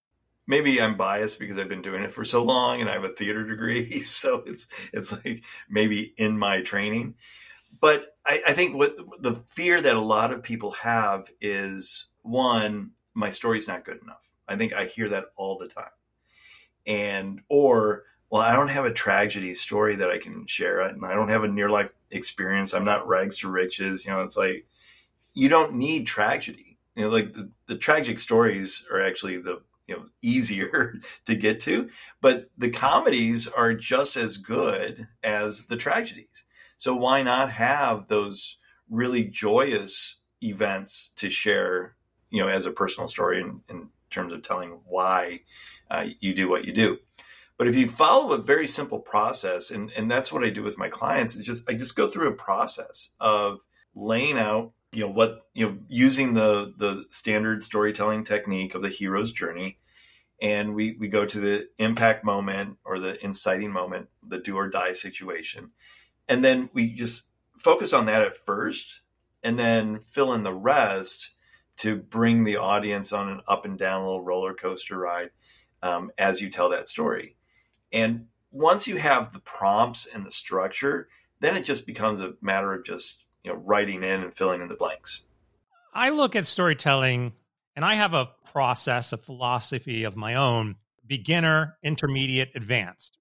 Maybe 0.47 0.81
I'm 0.81 0.97
biased 0.97 1.39
because 1.39 1.59
I've 1.59 1.69
been 1.69 1.83
doing 1.83 2.03
it 2.03 2.13
for 2.13 2.25
so 2.25 2.43
long 2.43 2.81
and 2.81 2.91
I 2.91 2.95
have 2.95 3.05
a 3.05 3.09
theater 3.09 3.47
degree, 3.47 4.01
so 4.03 4.43
it's 4.47 4.67
it's 4.93 5.13
like 5.13 5.45
maybe 5.69 6.15
in 6.17 6.39
my 6.39 6.63
training. 6.63 7.15
But 7.83 8.17
I, 8.25 8.41
I 8.47 8.53
think 8.53 8.77
what 8.77 8.97
the 9.21 9.35
fear 9.35 9.83
that 9.83 9.97
a 9.97 10.01
lot 10.01 10.33
of 10.33 10.45
people 10.45 10.71
have 10.71 11.29
is 11.41 12.07
one, 12.23 12.93
my 13.13 13.31
story's 13.31 13.67
not 13.67 13.85
good 13.85 14.01
enough. 14.01 14.23
I 14.49 14.55
think 14.57 14.73
I 14.73 14.87
hear 14.87 15.09
that 15.11 15.27
all 15.37 15.59
the 15.59 15.67
time. 15.67 15.91
And 16.87 17.43
or 17.51 18.05
well, 18.31 18.41
I 18.41 18.55
don't 18.55 18.69
have 18.69 18.85
a 18.85 18.93
tragedy 18.93 19.53
story 19.55 19.97
that 19.97 20.11
I 20.11 20.19
can 20.19 20.47
share. 20.47 20.81
And 20.81 21.05
I 21.05 21.13
don't 21.13 21.29
have 21.29 21.43
a 21.43 21.49
near 21.49 21.69
life 21.69 21.93
experience. 22.13 22.73
I'm 22.73 22.85
not 22.85 23.09
rags 23.09 23.39
to 23.39 23.51
riches. 23.51 24.07
You 24.07 24.13
know, 24.13 24.23
it's 24.23 24.37
like 24.37 24.65
you 25.35 25.49
don't 25.49 25.75
need 25.75 26.07
tragedy. 26.07 26.79
You 26.95 27.03
know, 27.03 27.09
like 27.09 27.33
the, 27.33 27.51
the 27.67 27.77
tragic 27.77 28.21
stories 28.21 28.87
are 28.93 29.03
actually 29.03 29.39
the 29.39 29.61
you 29.89 29.97
know 29.97 30.05
easier 30.23 30.95
to 31.27 31.35
get 31.35 31.59
to, 31.61 31.91
but 32.21 32.47
the 32.57 32.71
comedies 32.71 33.49
are 33.49 33.75
just 33.75 34.17
as 34.17 34.37
good 34.37 35.09
as 35.25 35.65
the 35.65 35.77
tragedies. 35.77 36.45
So 36.83 36.97
why 36.97 37.23
not 37.23 37.53
have 37.53 38.09
those 38.09 38.59
really 38.91 39.23
joyous 39.23 40.17
events 40.43 41.13
to 41.15 41.31
share, 41.31 41.95
you 42.29 42.43
know, 42.43 42.49
as 42.49 42.67
a 42.67 42.73
personal 42.73 43.07
story 43.07 43.41
in, 43.41 43.61
in 43.69 43.89
terms 44.11 44.33
of 44.33 44.43
telling 44.43 44.81
why 44.85 45.43
uh, 45.89 46.09
you 46.19 46.35
do 46.35 46.49
what 46.49 46.65
you 46.65 46.73
do. 46.73 46.99
But 47.57 47.69
if 47.69 47.77
you 47.77 47.87
follow 47.87 48.33
a 48.33 48.43
very 48.43 48.67
simple 48.67 48.99
process, 48.99 49.71
and, 49.71 49.93
and 49.93 50.11
that's 50.11 50.33
what 50.33 50.43
I 50.43 50.51
do 50.51 50.65
with 50.65 50.77
my 50.77 50.89
clients, 50.89 51.37
is 51.37 51.45
just 51.45 51.71
I 51.71 51.75
just 51.75 51.95
go 51.95 52.09
through 52.09 52.31
a 52.31 52.35
process 52.35 53.11
of 53.21 53.61
laying 53.95 54.37
out, 54.37 54.73
you 54.91 55.03
know, 55.03 55.13
what 55.13 55.47
you 55.55 55.69
know, 55.69 55.79
using 55.87 56.35
the 56.35 56.75
the 56.77 57.05
standard 57.11 57.63
storytelling 57.63 58.25
technique 58.25 58.75
of 58.75 58.83
the 58.83 58.89
hero's 58.89 59.31
journey. 59.31 59.79
And 60.41 60.75
we, 60.75 60.97
we 60.99 61.07
go 61.07 61.25
to 61.25 61.39
the 61.39 61.69
impact 61.79 62.25
moment 62.25 62.79
or 62.85 62.99
the 62.99 63.25
inciting 63.25 63.71
moment, 63.71 64.09
the 64.27 64.39
do 64.39 64.57
or 64.57 64.69
die 64.69 64.95
situation. 64.95 65.71
And 66.29 66.45
then 66.45 66.71
we 66.73 66.95
just 66.95 67.25
focus 67.57 67.93
on 67.93 68.07
that 68.07 68.23
at 68.23 68.37
first 68.37 69.01
and 69.43 69.59
then 69.59 70.01
fill 70.01 70.35
in 70.35 70.43
the 70.43 70.55
rest 70.55 71.31
to 71.79 71.97
bring 71.97 72.45
the 72.45 72.59
audience 72.59 73.13
on 73.13 73.29
an 73.29 73.41
up 73.49 73.65
and 73.65 73.79
down 73.79 74.03
little 74.03 74.23
roller 74.23 74.55
coaster 74.55 74.99
ride 74.99 75.31
um, 75.83 76.11
as 76.19 76.41
you 76.41 76.51
tell 76.51 76.71
that 76.71 76.89
story. 76.89 77.37
And 77.93 78.27
once 78.51 78.87
you 78.87 78.97
have 78.97 79.33
the 79.33 79.41
prompts 79.41 80.07
and 80.07 80.25
the 80.25 80.31
structure, 80.31 81.09
then 81.41 81.57
it 81.57 81.65
just 81.65 81.87
becomes 81.87 82.21
a 82.21 82.35
matter 82.41 82.73
of 82.73 82.85
just, 82.85 83.25
you 83.43 83.53
know, 83.53 83.59
writing 83.59 84.05
in 84.05 84.23
and 84.23 84.35
filling 84.35 84.63
in 84.63 84.69
the 84.69 84.75
blanks. 84.75 85.23
I 85.93 86.11
look 86.11 86.37
at 86.37 86.47
storytelling 86.47 87.33
and 87.75 87.85
I 87.85 87.95
have 87.95 88.15
a 88.15 88.31
process, 88.45 89.13
a 89.13 89.17
philosophy 89.17 90.05
of 90.05 90.17
my 90.17 90.35
own 90.35 90.77
beginner, 91.07 91.79
intermediate, 91.83 92.53
advanced. 92.55 93.19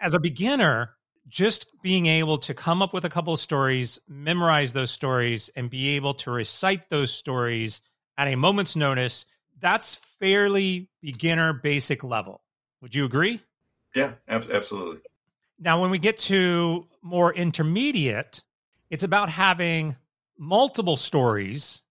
As 0.00 0.14
a 0.14 0.20
beginner, 0.20 0.94
just 1.28 1.66
being 1.82 2.06
able 2.06 2.38
to 2.38 2.54
come 2.54 2.82
up 2.82 2.92
with 2.92 3.04
a 3.04 3.08
couple 3.08 3.32
of 3.32 3.40
stories, 3.40 4.00
memorize 4.08 4.72
those 4.72 4.90
stories, 4.90 5.50
and 5.56 5.70
be 5.70 5.90
able 5.90 6.14
to 6.14 6.30
recite 6.30 6.88
those 6.90 7.12
stories 7.12 7.80
at 8.18 8.28
a 8.28 8.36
moment's 8.36 8.76
notice, 8.76 9.24
that's 9.60 9.94
fairly 10.18 10.88
beginner 11.00 11.52
basic 11.52 12.04
level. 12.04 12.42
Would 12.80 12.94
you 12.94 13.04
agree? 13.04 13.40
Yeah, 13.94 14.12
absolutely. 14.28 15.00
Now, 15.58 15.80
when 15.80 15.90
we 15.90 15.98
get 15.98 16.18
to 16.18 16.86
more 17.02 17.32
intermediate, 17.32 18.42
it's 18.90 19.04
about 19.04 19.30
having 19.30 19.96
multiple 20.38 20.96
stories 20.96 21.82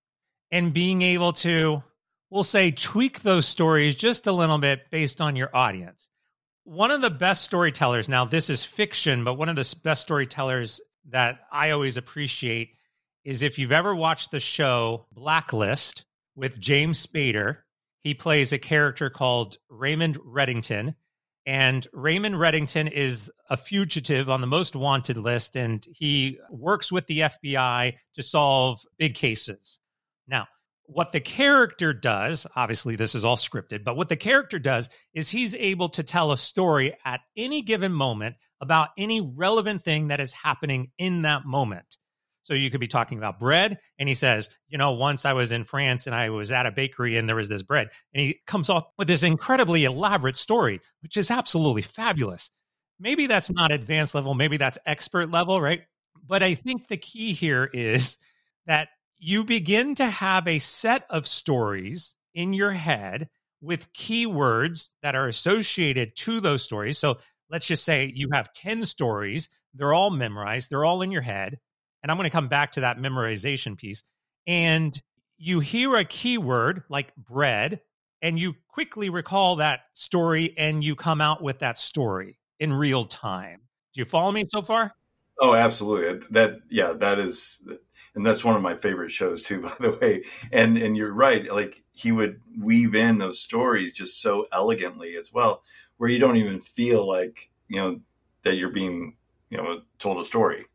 and 0.52 0.74
being 0.74 1.02
able 1.02 1.32
to, 1.32 1.82
we'll 2.30 2.44
say, 2.44 2.72
tweak 2.72 3.22
those 3.22 3.48
stories 3.48 3.96
just 3.96 4.28
a 4.28 4.32
little 4.32 4.58
bit 4.58 4.92
based 4.92 5.22
on 5.22 5.36
your 5.36 5.50
audience. 5.56 6.10
One 6.72 6.92
of 6.92 7.02
the 7.02 7.10
best 7.10 7.44
storytellers, 7.44 8.08
now 8.08 8.24
this 8.24 8.50
is 8.50 8.64
fiction, 8.64 9.26
but 9.26 9.34
one 9.34 9.50
of 9.50 9.58
the 9.58 9.76
best 9.84 10.04
storytellers 10.04 10.80
that 11.10 11.42
I 11.52 11.72
always 11.72 11.98
appreciate 11.98 12.76
is 13.26 13.42
if 13.42 13.60
you've 13.60 13.74
ever 13.74 13.94
watched 13.94 14.32
the 14.32 14.40
show 14.40 15.06
Blacklist 15.12 16.06
with 16.34 16.60
James 16.60 17.06
Spader, 17.06 17.58
he 18.04 18.14
plays 18.14 18.54
a 18.54 18.58
character 18.58 19.10
called 19.10 19.58
Raymond 19.70 20.18
Reddington 20.20 20.96
and 21.46 21.88
Raymond 21.92 22.36
Reddington 22.36 22.90
is 22.92 23.32
a 23.50 23.58
fugitive 23.58 24.30
on 24.30 24.42
the 24.42 24.48
most 24.48 24.76
wanted 24.76 25.18
list, 25.18 25.56
and 25.56 25.86
he 25.92 26.40
works 26.50 26.92
with 26.92 27.08
the 27.08 27.20
FBI 27.22 27.96
to 28.14 28.24
solve 28.24 28.82
big 28.98 29.16
cases. 29.16 29.80
Now, 30.28 30.48
what 30.86 31.12
the 31.12 31.20
character 31.20 31.94
does, 31.94 32.46
obviously, 32.56 32.96
this 32.96 33.16
is 33.16 33.24
all 33.24 33.38
scripted, 33.38 33.84
but 33.84 33.96
what 33.96 34.10
the 34.10 34.16
character 34.16 34.60
does 34.60 34.90
is 35.14 35.30
he's 35.30 35.56
able 35.56 35.90
to 35.90 36.04
tell 36.04 36.32
a 36.32 36.38
story 36.38 36.94
at 37.06 37.22
any 37.38 37.62
given 37.62 37.94
moment 37.94 38.36
about 38.60 38.90
any 38.98 39.22
relevant 39.22 39.84
thing 39.84 40.08
that 40.08 40.20
is 40.20 40.34
happening 40.34 40.92
in 40.98 41.24
that 41.24 41.46
moment. 41.46 41.98
So 42.44 42.54
you 42.54 42.70
could 42.72 42.80
be 42.80 42.88
talking 42.88 43.18
about 43.18 43.40
bread. 43.40 43.80
And 44.00 44.10
he 44.10 44.16
says, 44.16 44.50
you 44.68 44.78
know, 44.78 44.94
once 44.94 45.26
I 45.26 45.34
was 45.34 45.52
in 45.52 45.64
France 45.64 46.08
and 46.08 46.16
I 46.16 46.30
was 46.30 46.52
at 46.52 46.66
a 46.66 46.72
bakery 46.72 47.18
and 47.18 47.30
there 47.30 47.36
was 47.36 47.50
this 47.50 47.64
bread. 47.64 47.90
And 48.14 48.24
he 48.24 48.40
comes 48.48 48.70
off 48.70 48.86
with 48.98 49.08
this 49.08 49.24
incredibly 49.24 49.86
elaborate 49.86 50.36
story, 50.36 50.82
which 51.02 51.18
is 51.18 51.32
absolutely 51.32 51.84
fabulous. 51.84 52.50
Maybe 53.00 53.28
that's 53.28 53.52
not 53.52 53.72
advanced 53.72 54.16
level, 54.16 54.34
maybe 54.34 54.58
that's 54.58 54.78
expert 54.86 55.32
level, 55.32 55.62
right? 55.62 55.84
But 56.28 56.44
I 56.44 56.56
think 56.56 56.88
the 56.88 56.98
key 56.98 57.34
here 57.34 57.70
is 57.72 58.18
that 58.66 58.90
you 59.22 59.46
begin 59.46 59.96
to 59.96 60.08
have 60.08 60.48
a 60.48 60.60
set 60.60 61.06
of 61.10 61.26
stories 61.26 62.18
in 62.34 62.52
your 62.52 62.72
head 62.72 63.30
with 63.62 63.94
keywords 63.94 64.90
that 65.02 65.16
are 65.16 65.28
associated 65.28 66.16
to 66.18 66.42
those 66.42 66.64
stories. 66.64 66.98
So 66.98 67.20
let's 67.50 67.68
just 67.68 67.86
say 67.86 68.12
you 68.14 68.28
have 68.34 68.52
10 68.52 68.84
stories, 68.86 69.48
they're 69.74 69.94
all 69.94 70.10
memorized, 70.10 70.70
they're 70.70 70.84
all 70.84 71.02
in 71.02 71.12
your 71.12 71.22
head 71.22 71.60
and 72.02 72.12
I'm 72.12 72.18
going 72.18 72.30
to 72.30 72.36
come 72.36 72.48
back 72.48 72.74
to 72.74 72.82
that 72.82 72.98
memorization 72.98 73.78
piece. 73.78 74.04
And 74.48 75.00
you 75.38 75.60
hear 75.60 75.96
a 75.96 76.04
keyword 76.04 76.84
like 76.90 77.16
bread, 77.16 77.82
and 78.22 78.38
you 78.38 78.56
quickly 78.68 79.10
recall 79.10 79.58
that 79.58 79.82
story 79.94 80.54
and 80.58 80.84
you 80.84 80.96
come 80.96 81.22
out 81.22 81.42
with 81.42 81.60
that 81.60 81.78
story 81.78 82.38
in 82.60 82.72
real 82.72 83.06
time. 83.06 83.62
Do 83.94 84.02
you 84.02 84.06
follow 84.06 84.32
me 84.32 84.46
so 84.48 84.62
far? 84.62 84.94
Oh, 85.40 85.56
absolutely. 85.56 86.28
That 86.32 86.60
yeah, 86.70 86.94
that 86.94 87.18
is 87.18 87.68
and 88.16 88.26
that's 88.26 88.44
one 88.44 88.56
of 88.56 88.62
my 88.62 88.76
favorite 88.76 89.12
shows 89.12 89.42
too, 89.42 89.62
by 89.62 89.74
the 89.80 89.98
way. 90.02 90.24
And 90.52 90.78
and 90.78 90.96
you're 90.96 91.14
right, 91.14 91.52
like 91.52 91.84
he 91.92 92.12
would 92.12 92.42
weave 92.60 92.96
in 92.96 93.18
those 93.18 93.40
stories 93.40 93.94
just 93.94 94.22
so 94.22 94.48
elegantly 94.52 95.16
as 95.16 95.32
well, 95.34 95.64
where 95.98 96.10
you 96.10 96.20
don't 96.20 96.38
even 96.38 96.60
feel 96.60 97.08
like, 97.08 97.50
you 97.68 97.80
know, 97.80 98.00
that 98.44 98.56
you're 98.56 98.72
being 98.72 99.16
you 99.50 99.58
know 99.58 99.82
told 100.00 100.20
a 100.20 100.26
story. 100.26 100.66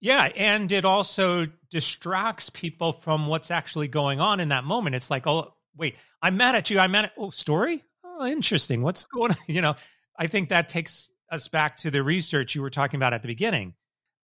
Yeah, 0.00 0.30
and 0.36 0.70
it 0.70 0.84
also 0.84 1.46
distracts 1.70 2.50
people 2.50 2.92
from 2.92 3.26
what's 3.26 3.50
actually 3.50 3.88
going 3.88 4.20
on 4.20 4.38
in 4.38 4.50
that 4.50 4.64
moment. 4.64 4.94
It's 4.94 5.10
like, 5.10 5.26
oh, 5.26 5.54
wait, 5.76 5.96
I'm 6.22 6.36
mad 6.36 6.54
at 6.54 6.70
you. 6.70 6.78
I'm 6.78 6.92
mad 6.92 7.06
at 7.06 7.12
oh, 7.18 7.30
story. 7.30 7.82
Oh, 8.04 8.24
interesting. 8.24 8.82
What's 8.82 9.06
going 9.14 9.32
on? 9.32 9.38
You 9.46 9.62
know, 9.62 9.74
I 10.16 10.28
think 10.28 10.50
that 10.50 10.68
takes 10.68 11.08
us 11.30 11.48
back 11.48 11.76
to 11.78 11.90
the 11.90 12.02
research 12.02 12.54
you 12.54 12.62
were 12.62 12.70
talking 12.70 12.98
about 12.98 13.12
at 13.12 13.22
the 13.22 13.28
beginning. 13.28 13.74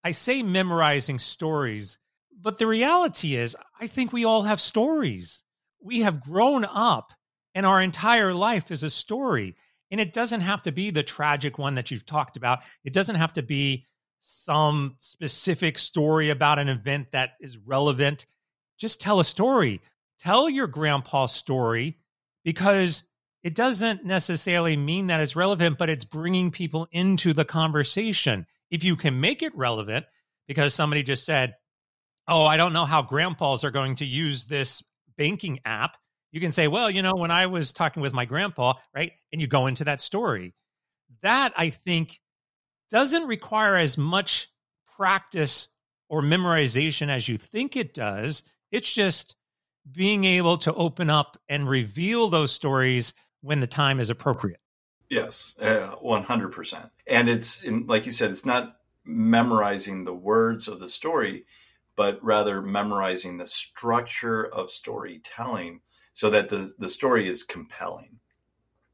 I 0.05 0.13
say 0.13 0.43
memorizing 0.43 1.19
stories, 1.19 1.99
but 2.45 2.59
the 2.59 2.67
reality 2.67 3.37
is, 3.37 3.57
I 3.81 3.87
think 3.87 4.13
we 4.13 4.27
all 4.27 4.43
have 4.43 4.61
stories. 4.61 5.43
We 5.83 6.01
have 6.01 6.23
grown 6.23 6.67
up, 6.67 7.15
and 7.55 7.65
our 7.65 7.81
entire 7.81 8.35
life 8.35 8.71
is 8.71 8.83
a 8.83 8.91
story. 8.91 9.57
And 9.91 9.99
it 9.99 10.13
doesn't 10.13 10.43
have 10.43 10.63
to 10.63 10.73
be 10.73 10.91
the 10.91 11.03
tragic 11.03 11.59
one 11.59 11.77
that 11.77 11.91
you've 11.91 12.05
talked 12.05 12.37
about. 12.37 12.61
It 12.85 12.93
doesn't 12.93 13.17
have 13.17 13.33
to 13.35 13.43
be 13.43 13.87
some 14.21 14.97
specific 14.99 15.79
story 15.79 16.29
about 16.29 16.59
an 16.59 16.69
event 16.69 17.13
that 17.13 17.31
is 17.41 17.57
relevant. 17.57 18.27
Just 18.79 19.01
tell 19.01 19.21
a 19.21 19.25
story. 19.25 19.81
Tell 20.19 20.49
your 20.51 20.67
grandpa's 20.67 21.33
story 21.33 21.99
because 22.45 23.05
it 23.43 23.55
doesn't 23.55 24.05
necessarily 24.05 24.77
mean 24.77 25.07
that 25.07 25.21
it's 25.21 25.37
relevant, 25.37 25.79
but 25.79 25.91
it's 25.91 26.05
bringing 26.05 26.51
people 26.51 26.89
into 26.93 27.33
the 27.33 27.45
conversation. 27.45 28.47
If 28.71 28.85
you 28.85 28.97
can 28.97 29.21
make 29.21 29.43
it 29.43 29.57
relevant, 29.57 30.07
because 30.47 30.75
somebody 30.75 31.03
just 31.03 31.25
said, 31.25 31.55
Oh, 32.27 32.45
I 32.45 32.57
don't 32.57 32.73
know 32.73 32.85
how 32.85 33.03
grandpas 33.03 33.65
are 33.65 33.71
going 33.71 33.97
to 33.97 34.05
use 34.05 34.45
this 34.45 34.83
banking 35.17 35.61
app. 35.65 35.97
You 36.33 36.41
can 36.41 36.53
say, 36.53 36.69
Well, 36.69 36.91
you 36.91 37.03
know, 37.03 37.15
when 37.15 37.31
I 37.31 37.47
was 37.47 37.73
talking 37.73 38.03
with 38.03 38.13
my 38.13 38.25
grandpa, 38.25 38.75
right? 38.95 39.13
And 39.33 39.41
you 39.41 39.47
go 39.47 39.67
into 39.67 39.85
that 39.85 40.01
story. 40.01 40.55
That 41.23 41.53
I 41.57 41.71
think 41.71 42.21
doesn't 42.91 43.27
require 43.27 43.77
as 43.77 43.97
much 43.97 44.49
practice 44.97 45.69
or 46.09 46.23
memorization 46.23 47.09
as 47.09 47.29
you 47.29 47.37
think 47.37 47.77
it 47.77 47.95
does. 47.95 48.43
It's 48.71 48.93
just 48.93 49.37
being 49.91 50.25
able 50.25 50.59
to 50.59 50.73
open 50.75 51.11
up 51.11 51.37
and 51.49 51.69
reveal 51.69 52.29
those 52.29 52.53
stories 52.53 53.15
when 53.41 53.61
the 53.61 53.67
time 53.67 54.01
is 54.01 54.11
appropriate. 54.11 54.61
Yes, 55.11 55.55
uh, 55.61 55.95
100%. 56.03 56.91
And 57.07 57.29
it's, 57.29 57.63
in, 57.63 57.87
like 57.87 58.07
you 58.07 58.13
said, 58.13 58.31
it's 58.31 58.47
not 58.47 58.77
memorizing 59.05 60.05
the 60.05 60.15
words 60.15 60.67
of 60.67 60.81
the 60.81 60.89
story, 60.89 61.45
but 61.97 62.23
rather 62.23 62.63
memorizing 62.63 63.37
the 63.37 63.47
structure 63.47 64.47
of 64.47 64.71
storytelling 64.71 65.81
so 66.13 66.31
that 66.31 66.49
the, 66.49 66.73
the 66.79 66.89
story 66.89 67.29
is 67.29 67.43
compelling. 67.43 68.19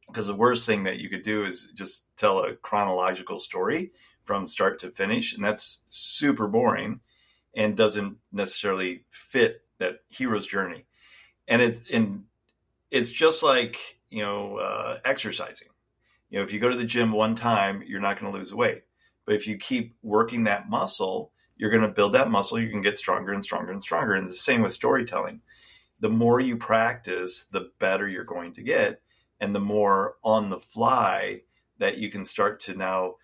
Because 0.07 0.27
the 0.27 0.35
worst 0.35 0.67
thing 0.67 0.85
that 0.85 0.99
you 0.99 1.09
could 1.09 1.23
do 1.23 1.45
is 1.45 1.69
just 1.75 2.05
tell 2.17 2.45
a 2.45 2.57
chronological 2.57 3.39
story 3.39 3.93
from 4.25 4.49
start 4.49 4.81
to 4.81 4.91
finish, 4.91 5.35
and 5.35 5.45
that's 5.45 5.83
super 5.89 6.49
boring 6.49 7.01
and 7.55 7.77
doesn't 7.77 8.17
necessarily 8.33 9.05
fit 9.11 9.63
that 9.79 10.01
hero's 10.09 10.47
journey. 10.47 10.85
And 11.47 11.63
it's 11.63 11.91
and 11.91 12.25
it's 12.91 13.11
just 13.11 13.43
like 13.43 14.01
you 14.11 14.23
know, 14.23 14.57
uh, 14.57 14.99
exercising. 15.05 15.69
You 16.29 16.39
know, 16.39 16.45
if 16.45 16.53
you 16.53 16.61
go 16.61 16.69
to 16.69 16.77
the 16.77 16.85
gym 16.85 17.13
one 17.13 17.35
time, 17.35 17.83
you're 17.87 18.01
not 18.01 18.21
going 18.21 18.31
to 18.31 18.39
lose 18.39 18.55
weight. 18.55 18.83
But 19.25 19.37
if 19.37 19.47
you 19.47 19.57
keep 19.57 19.97
working 20.03 20.45
that 20.45 20.69
muscle, 20.69 21.33
you're 21.61 21.71
going 21.71 21.83
to 21.83 21.89
build 21.89 22.15
that 22.15 22.31
muscle. 22.31 22.59
You 22.59 22.71
can 22.71 22.81
get 22.81 22.97
stronger 22.97 23.35
and 23.35 23.45
stronger 23.45 23.71
and 23.71 23.83
stronger. 23.83 24.15
And 24.15 24.27
the 24.27 24.33
same 24.33 24.63
with 24.63 24.73
storytelling. 24.73 25.43
The 26.01 26.09
more 26.09 26.41
you 26.41 26.57
practice, 26.57 27.45
the 27.53 27.71
better 27.79 28.09
you're 28.09 28.25
going 28.25 28.55
to 28.55 28.63
get, 28.63 29.03
and 29.41 29.55
the 29.55 29.61
more 29.61 30.17
on 30.25 30.49
the 30.49 30.59
fly 30.59 31.43
that 31.77 31.99
you 31.99 32.11
can 32.11 32.25
start 32.25 32.61
to 32.61 32.75
now, 32.75 33.17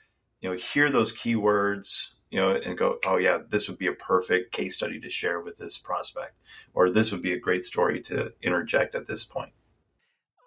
you 0.42 0.50
know, 0.50 0.54
hear 0.54 0.90
those 0.90 1.14
keywords, 1.14 2.08
you 2.30 2.38
know, 2.38 2.54
and 2.54 2.76
go, 2.76 2.98
oh 3.06 3.16
yeah, 3.16 3.38
this 3.48 3.70
would 3.70 3.78
be 3.78 3.86
a 3.86 3.94
perfect 3.94 4.52
case 4.52 4.74
study 4.74 5.00
to 5.00 5.08
share 5.08 5.40
with 5.40 5.56
this 5.56 5.78
prospect, 5.78 6.34
or 6.74 6.90
this 6.90 7.10
would 7.12 7.22
be 7.22 7.32
a 7.32 7.40
great 7.40 7.64
story 7.64 8.02
to 8.02 8.34
interject 8.42 8.94
at 8.94 9.06
this 9.06 9.24
point. 9.24 9.52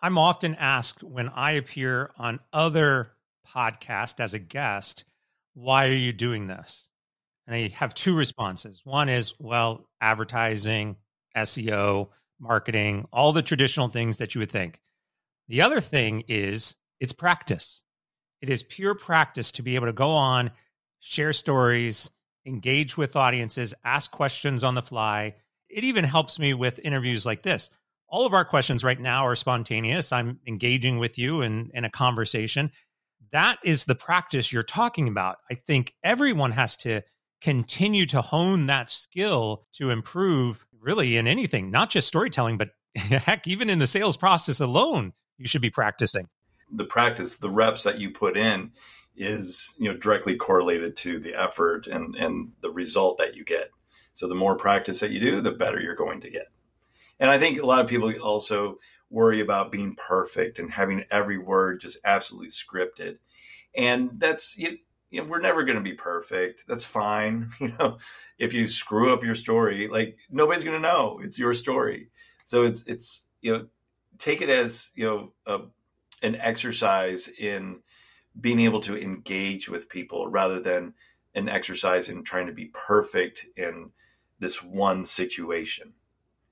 I'm 0.03 0.19
often 0.19 0.53
asked 0.53 1.03
when 1.03 1.29
I 1.29 1.51
appear 1.53 2.11
on 2.19 2.39
other 2.53 3.13
podcasts 3.47 4.19
as 4.19 4.35
a 4.35 4.39
guest, 4.39 5.05
why 5.55 5.87
are 5.87 5.93
you 5.93 6.13
doing 6.13 6.45
this? 6.45 6.88
And 7.49 7.55
I 7.55 7.67
have 7.69 7.95
two 7.95 8.15
responses. 8.15 8.81
One 8.83 9.09
is, 9.09 9.33
well, 9.39 9.89
advertising, 9.99 10.97
SEO, 11.35 12.09
marketing, 12.39 13.07
all 13.11 13.33
the 13.33 13.41
traditional 13.41 13.89
things 13.89 14.17
that 14.17 14.35
you 14.35 14.39
would 14.39 14.51
think. 14.51 14.79
The 15.47 15.63
other 15.63 15.81
thing 15.81 16.25
is 16.27 16.75
it's 16.99 17.11
practice. 17.11 17.81
It 18.39 18.51
is 18.51 18.61
pure 18.61 18.93
practice 18.93 19.51
to 19.53 19.63
be 19.63 19.73
able 19.73 19.87
to 19.87 19.93
go 19.93 20.11
on, 20.11 20.51
share 20.99 21.33
stories, 21.33 22.11
engage 22.45 22.97
with 22.97 23.15
audiences, 23.15 23.73
ask 23.83 24.11
questions 24.11 24.63
on 24.63 24.75
the 24.75 24.83
fly. 24.83 25.33
It 25.69 25.83
even 25.83 26.03
helps 26.03 26.37
me 26.37 26.53
with 26.53 26.79
interviews 26.83 27.25
like 27.25 27.41
this 27.41 27.71
all 28.09 28.25
of 28.27 28.33
our 28.33 28.45
questions 28.45 28.83
right 28.83 28.99
now 28.99 29.25
are 29.25 29.35
spontaneous. 29.35 30.11
I'm 30.11 30.39
engaging 30.47 30.97
with 30.97 31.17
you 31.17 31.41
in, 31.41 31.71
in 31.73 31.85
a 31.85 31.89
conversation. 31.89 32.71
That 33.31 33.57
is 33.63 33.85
the 33.85 33.95
practice 33.95 34.51
you're 34.51 34.63
talking 34.63 35.07
about. 35.07 35.37
I 35.49 35.55
think 35.55 35.93
everyone 36.03 36.51
has 36.51 36.77
to 36.77 37.01
continue 37.41 38.05
to 38.07 38.21
hone 38.21 38.67
that 38.67 38.89
skill 38.89 39.65
to 39.73 39.89
improve 39.89 40.65
really 40.79 41.17
in 41.17 41.27
anything, 41.27 41.71
not 41.71 41.89
just 41.89 42.07
storytelling, 42.07 42.57
but 42.57 42.69
heck, 42.95 43.47
even 43.47 43.69
in 43.69 43.79
the 43.79 43.87
sales 43.87 44.17
process 44.17 44.59
alone, 44.59 45.13
you 45.37 45.47
should 45.47 45.61
be 45.61 45.69
practicing. 45.69 46.27
The 46.71 46.85
practice, 46.85 47.37
the 47.37 47.49
reps 47.49 47.83
that 47.83 47.99
you 47.99 48.11
put 48.11 48.37
in 48.37 48.71
is, 49.15 49.73
you 49.77 49.91
know, 49.91 49.97
directly 49.97 50.35
correlated 50.35 50.95
to 50.97 51.19
the 51.19 51.35
effort 51.35 51.87
and, 51.87 52.15
and 52.15 52.51
the 52.61 52.71
result 52.71 53.17
that 53.17 53.35
you 53.35 53.43
get. 53.43 53.69
So 54.13 54.27
the 54.27 54.35
more 54.35 54.55
practice 54.55 54.99
that 54.99 55.11
you 55.11 55.19
do, 55.19 55.41
the 55.41 55.51
better 55.51 55.81
you're 55.81 55.95
going 55.95 56.21
to 56.21 56.29
get. 56.29 56.47
And 57.19 57.29
I 57.29 57.37
think 57.37 57.59
a 57.61 57.65
lot 57.65 57.81
of 57.81 57.87
people 57.87 58.13
also 58.21 58.79
worry 59.09 59.41
about 59.41 59.71
being 59.71 59.95
perfect 59.95 60.59
and 60.59 60.71
having 60.71 61.03
every 61.09 61.37
word 61.37 61.81
just 61.81 61.99
absolutely 62.05 62.49
scripted. 62.49 63.17
And 63.75 64.11
that's 64.17 64.57
you, 64.57 64.77
you 65.09 65.21
know, 65.21 65.27
we're 65.27 65.41
never 65.41 65.63
going 65.63 65.77
to 65.77 65.83
be 65.83 65.93
perfect. 65.93 66.65
That's 66.67 66.85
fine. 66.85 67.49
You 67.59 67.69
know, 67.77 67.97
if 68.37 68.53
you 68.53 68.67
screw 68.67 69.13
up 69.13 69.23
your 69.23 69.35
story, 69.35 69.87
like 69.87 70.17
nobody's 70.29 70.63
going 70.63 70.81
to 70.81 70.87
know 70.87 71.19
it's 71.21 71.39
your 71.39 71.53
story. 71.53 72.09
So 72.45 72.63
it's 72.63 72.83
it's 72.83 73.25
you 73.41 73.53
know, 73.53 73.67
take 74.17 74.41
it 74.41 74.49
as 74.49 74.89
you 74.95 75.05
know 75.05 75.33
a, 75.45 75.61
an 76.21 76.35
exercise 76.35 77.27
in 77.27 77.79
being 78.39 78.59
able 78.59 78.81
to 78.81 78.97
engage 78.97 79.69
with 79.69 79.89
people 79.89 80.27
rather 80.27 80.59
than 80.59 80.93
an 81.35 81.49
exercise 81.49 82.09
in 82.09 82.23
trying 82.23 82.47
to 82.47 82.53
be 82.53 82.65
perfect 82.65 83.45
in 83.55 83.91
this 84.39 84.63
one 84.63 85.05
situation 85.05 85.93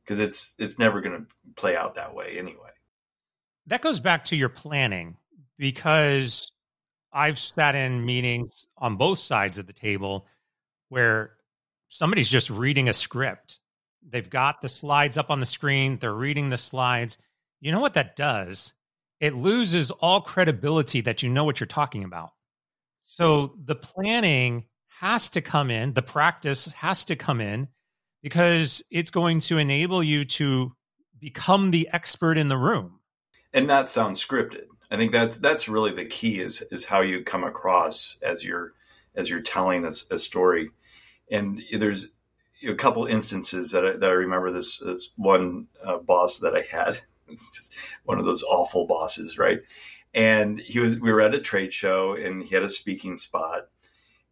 because 0.03 0.19
it's 0.19 0.55
it's 0.59 0.79
never 0.79 1.01
going 1.01 1.25
to 1.25 1.51
play 1.55 1.75
out 1.75 1.95
that 1.95 2.13
way 2.13 2.37
anyway. 2.37 2.69
That 3.67 3.81
goes 3.81 3.99
back 3.99 4.25
to 4.25 4.35
your 4.35 4.49
planning 4.49 5.17
because 5.57 6.51
I've 7.17 7.39
sat 7.39 7.73
in 7.73 8.05
meetings 8.05 8.67
on 8.77 8.95
both 8.95 9.17
sides 9.17 9.57
of 9.57 9.65
the 9.65 9.73
table 9.73 10.27
where 10.89 11.31
somebody's 11.89 12.29
just 12.29 12.51
reading 12.51 12.89
a 12.89 12.93
script. 12.93 13.57
They've 14.07 14.29
got 14.29 14.61
the 14.61 14.69
slides 14.69 15.17
up 15.17 15.31
on 15.31 15.39
the 15.39 15.47
screen, 15.47 15.97
they're 15.97 16.13
reading 16.13 16.49
the 16.49 16.57
slides. 16.57 17.17
You 17.59 17.71
know 17.71 17.79
what 17.79 17.95
that 17.95 18.15
does? 18.15 18.75
It 19.19 19.33
loses 19.33 19.89
all 19.89 20.21
credibility 20.21 21.01
that 21.01 21.23
you 21.23 21.29
know 21.31 21.43
what 21.43 21.59
you're 21.59 21.65
talking 21.65 22.03
about. 22.03 22.33
So 22.99 23.55
the 23.65 23.73
planning 23.73 24.65
has 24.99 25.31
to 25.31 25.41
come 25.41 25.71
in, 25.71 25.93
the 25.93 26.03
practice 26.03 26.71
has 26.73 27.03
to 27.05 27.15
come 27.15 27.41
in 27.41 27.67
because 28.21 28.83
it's 28.91 29.09
going 29.09 29.39
to 29.39 29.57
enable 29.57 30.03
you 30.03 30.23
to 30.23 30.71
become 31.17 31.71
the 31.71 31.89
expert 31.91 32.37
in 32.37 32.47
the 32.47 32.57
room 32.57 32.99
and 33.53 33.65
not 33.65 33.89
sound 33.89 34.17
scripted. 34.17 34.65
I 34.89 34.97
think 34.97 35.11
that's 35.11 35.37
that's 35.37 35.67
really 35.67 35.91
the 35.91 36.05
key 36.05 36.39
is 36.39 36.61
is 36.71 36.85
how 36.85 37.01
you 37.01 37.23
come 37.23 37.43
across 37.43 38.17
as 38.21 38.43
you're 38.43 38.73
as 39.15 39.29
you're 39.29 39.41
telling 39.41 39.85
a, 39.85 39.91
a 40.11 40.19
story. 40.19 40.69
And 41.29 41.61
there's 41.71 42.07
a 42.67 42.75
couple 42.75 43.05
instances 43.05 43.71
that 43.71 43.85
I, 43.85 43.91
that 43.97 44.09
I 44.09 44.13
remember. 44.13 44.51
This, 44.51 44.77
this 44.77 45.09
one 45.15 45.67
uh, 45.83 45.97
boss 45.97 46.39
that 46.39 46.55
I 46.55 46.61
had, 46.61 46.97
it's 47.27 47.51
just 47.51 47.73
one 48.05 48.19
of 48.19 48.25
those 48.25 48.43
awful 48.43 48.87
bosses, 48.87 49.37
right? 49.37 49.61
And 50.13 50.59
he 50.59 50.79
was 50.79 50.99
we 50.99 51.11
were 51.11 51.21
at 51.21 51.35
a 51.35 51.41
trade 51.41 51.73
show 51.73 52.13
and 52.13 52.43
he 52.43 52.55
had 52.55 52.63
a 52.63 52.69
speaking 52.69 53.17
spot, 53.17 53.67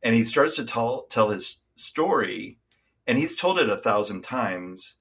and 0.02 0.16
he 0.16 0.24
starts 0.24 0.56
to 0.56 0.66
tell 0.66 1.04
tell 1.10 1.30
his 1.30 1.58
story 1.76 2.58
and 3.08 3.18
he's 3.18 3.36
told 3.36 3.60
it 3.60 3.70
a 3.70 3.78
thousand 3.78 4.22
times. 4.22 4.96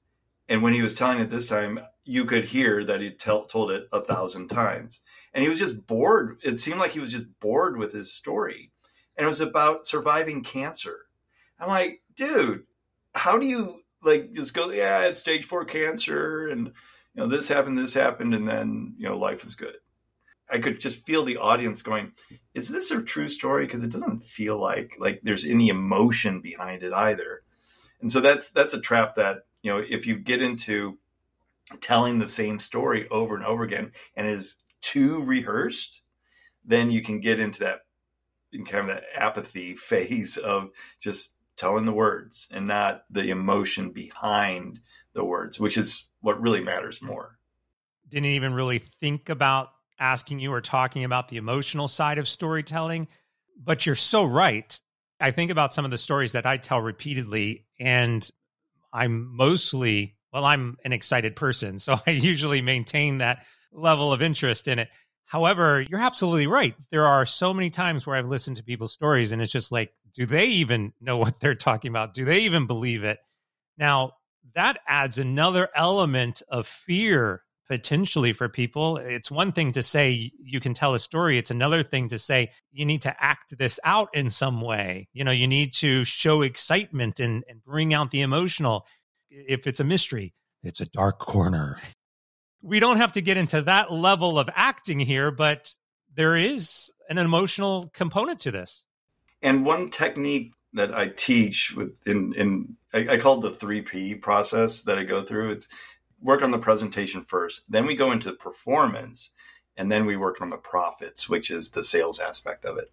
And 0.49 0.63
when 0.63 0.75
he 0.75 0.83
was 0.83 0.95
telling 0.95 1.21
it 1.21 1.31
this 1.31 1.47
time, 1.47 1.81
you 2.05 2.27
could 2.27 2.45
hear 2.45 2.85
that 2.85 3.01
he 3.01 3.11
tell, 3.11 3.45
told 3.47 3.71
it 3.71 3.89
a 3.93 4.01
thousand 4.01 4.49
times. 4.49 5.01
And 5.35 5.43
he 5.43 5.49
was 5.49 5.59
just 5.59 5.87
bored. 5.87 6.39
It 6.43 6.59
seemed 6.59 6.79
like 6.79 6.93
he 6.93 7.01
was 7.01 7.13
just 7.13 7.27
bored 7.41 7.77
with 7.77 7.93
his 7.93 8.15
story. 8.15 8.71
And 9.17 9.27
it 9.27 9.29
was 9.29 9.41
about 9.41 9.85
surviving 9.85 10.43
cancer. 10.43 11.07
I'm 11.59 11.69
like, 11.69 12.03
dude, 12.17 12.65
how 13.15 13.39
do 13.39 13.47
you 13.47 13.83
like 14.03 14.33
just 14.33 14.55
go, 14.55 14.71
yeah, 14.71 15.07
it's 15.07 15.21
stage 15.21 15.45
four 15.45 15.65
cancer 15.65 16.49
and, 16.49 16.69
you 16.69 17.23
know, 17.23 17.27
this 17.27 17.49
happened, 17.49 17.79
this 17.79 17.95
happened, 17.95 18.35
and 18.35 18.47
then, 18.47 18.95
you 18.97 19.09
know, 19.09 19.19
life 19.19 19.45
is 19.45 19.55
good. 19.55 19.77
I 20.51 20.59
could 20.59 20.81
just 20.81 21.07
feel 21.07 21.25
the 21.25 21.39
audience 21.39 21.83
going, 21.83 22.13
"Is 22.55 22.69
this 22.69 22.91
a 22.91 23.03
true 23.03 23.29
story?" 23.29 23.67
Because 23.67 23.83
it 23.83 23.91
doesn't 23.91 24.25
feel 24.25 24.59
like 24.59 24.95
like 24.99 25.21
there's 25.23 25.47
any 25.47 25.69
emotion 25.69 26.41
behind 26.41 26.83
it 26.83 26.93
either. 26.93 27.43
And 28.01 28.13
so 28.13 28.21
that's 28.21 28.51
that's 28.51 28.75
a 28.75 28.81
trap 28.81 29.17
that 29.17 29.47
you 29.63 29.73
know 29.73 29.79
if 29.79 30.07
you 30.07 30.17
get 30.17 30.43
into 30.43 30.99
telling 31.81 32.19
the 32.19 32.29
same 32.29 32.59
story 32.59 33.09
over 33.09 33.37
and 33.37 33.45
over 33.45 33.65
again 33.65 33.93
and 34.17 34.29
is 34.29 34.57
too 34.85 35.23
rehearsed, 35.23 36.03
then 36.65 36.91
you 36.91 37.03
can 37.03 37.21
get 37.21 37.41
into 37.41 37.61
that 37.61 37.81
in 38.53 38.65
kind 38.65 38.89
of 38.89 38.95
that 38.95 39.05
apathy 39.17 39.75
phase 39.77 40.37
of 40.37 40.71
just 41.01 41.31
telling 41.57 41.85
the 41.85 41.93
words 41.93 42.49
and 42.51 42.67
not 42.67 43.05
the 43.11 43.31
emotion 43.31 43.91
behind 43.91 44.81
the 45.15 45.25
words, 45.25 45.59
which 45.59 45.77
is 45.77 46.07
what 46.21 46.41
really 46.41 46.63
matters 46.63 47.01
more. 47.01 47.39
Didn't 48.09 48.27
even 48.27 48.53
really 48.55 48.83
think 49.01 49.29
about 49.29 49.71
asking 49.99 50.41
you 50.41 50.53
or 50.53 50.61
talking 50.61 51.05
about 51.05 51.29
the 51.29 51.37
emotional 51.37 51.89
side 51.89 52.19
of 52.19 52.29
storytelling, 52.29 53.09
but 53.57 53.87
you're 53.87 53.95
so 53.95 54.25
right. 54.25 54.79
I 55.21 55.31
think 55.31 55.51
about 55.51 55.73
some 55.73 55.85
of 55.85 55.91
the 55.91 55.99
stories 55.99 56.33
that 56.33 56.45
I 56.45 56.57
tell 56.57 56.81
repeatedly, 56.81 57.67
and 57.79 58.29
I'm 58.93 59.35
mostly, 59.35 60.17
well, 60.33 60.45
I'm 60.45 60.77
an 60.85 60.93
excited 60.93 61.37
person. 61.37 61.79
So 61.79 61.97
I 62.07 62.11
usually 62.11 62.61
maintain 62.61 63.19
that 63.19 63.45
level 63.75 64.13
of 64.13 64.23
interest 64.23 64.69
in 64.69 64.79
it. 64.79 64.89
However, 65.27 65.81
you're 65.81 66.01
absolutely 66.01 66.47
right. 66.47 66.75
There 66.91 67.07
are 67.07 67.27
so 67.27 67.53
many 67.53 67.71
times 67.71 68.07
where 68.07 68.17
I've 68.17 68.29
listened 68.29 68.57
to 68.57 68.63
people's 68.63 68.93
stories 68.93 69.33
and 69.33 69.43
it's 69.43 69.53
just 69.53 69.73
like, 69.73 69.93
do 70.15 70.27
they 70.27 70.47
even 70.47 70.93
know 71.01 71.17
what 71.17 71.41
they're 71.41 71.55
talking 71.55 71.91
about? 71.91 72.15
Do 72.15 72.25
they 72.25 72.41
even 72.41 72.67
believe 72.67 73.05
it? 73.05 73.19
Now, 73.77 74.13
that 74.55 74.79
adds 74.87 75.19
another 75.19 75.69
element 75.75 76.43
of 76.49 76.67
fear 76.67 77.43
potentially 77.67 78.33
for 78.33 78.49
people. 78.49 78.99
It's 78.99 79.31
one 79.31 79.53
thing 79.53 79.73
to 79.73 79.83
say 79.83 80.31
you 80.39 80.61
can 80.61 80.75
tell 80.75 80.95
a 80.95 80.99
story, 80.99 81.39
it's 81.39 81.51
another 81.51 81.83
thing 81.83 82.09
to 82.09 82.19
say 82.19 82.51
you 82.71 82.85
need 82.85 83.03
to 83.03 83.23
act 83.23 83.57
this 83.57 83.81
out 83.85 84.15
in 84.15 84.29
some 84.29 84.61
way. 84.61 85.09
You 85.15 85.25
know, 85.25 85.31
you 85.31 85.49
need 85.49 85.73
to 85.75 86.05
show 86.05 86.43
excitement 86.43 87.21
and, 87.21 87.43
and 87.49 87.65
bring 87.65 87.95
out 87.95 88.11
the 88.11 88.21
emotional. 88.21 88.87
If 89.31 89.67
it's 89.67 89.81
a 89.81 89.85
mystery, 89.85 90.35
it's 90.63 90.81
a 90.81 90.87
dark 90.87 91.19
corner 91.19 91.79
we 92.65 92.81
don't 92.81 92.97
have 92.97 93.13
to 93.13 93.21
get 93.21 93.37
into 93.37 93.61
that 93.63 93.93
level 93.93 94.39
of 94.39 94.49
acting 94.55 94.99
here, 94.99 95.31
but 95.31 95.75
there 96.15 96.35
is 96.35 96.91
an 97.11 97.19
emotional 97.19 97.91
component 97.93 98.41
to 98.41 98.51
this. 98.51 98.87
And 99.43 99.67
one 99.67 99.91
technique 99.91 100.55
that 100.73 100.95
I 100.95 101.09
teach 101.09 101.77
in, 102.07 102.33
in 102.35 102.77
I, 102.93 103.07
I 103.11 103.17
call 103.19 103.39
it 103.39 103.43
the 103.43 103.51
three 103.51 103.83
P 103.83 104.15
process 104.15 104.83
that 104.83 104.99
I 104.99 105.05
go 105.05 105.21
through. 105.21 105.51
It's 105.51 105.69
work 106.23 106.43
on 106.43 106.51
the 106.53 106.59
presentation 106.59 107.23
first, 107.23 107.63
then 107.69 107.85
we 107.85 107.97
go 107.97 108.11
into 108.11 108.33
performance, 108.33 109.31
and 109.77 109.93
then 109.93 110.07
we 110.07 110.17
work 110.17 110.41
on 110.41 110.49
the 110.49 110.57
profits, 110.57 111.29
which 111.29 111.51
is 111.51 111.71
the 111.71 111.85
sales 111.85 112.19
aspect 112.19 112.65
of 112.65 112.79
it. 112.79 112.91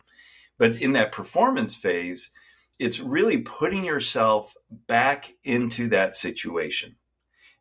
But 0.58 0.82
in 0.82 0.94
that 0.94 1.14
performance 1.14 1.76
phase, 1.76 2.32
it's 2.78 3.00
really 3.00 3.38
putting 3.38 3.86
yourself 3.86 4.54
back 4.88 5.34
into 5.46 5.88
that 5.90 6.16
situation. 6.16 6.98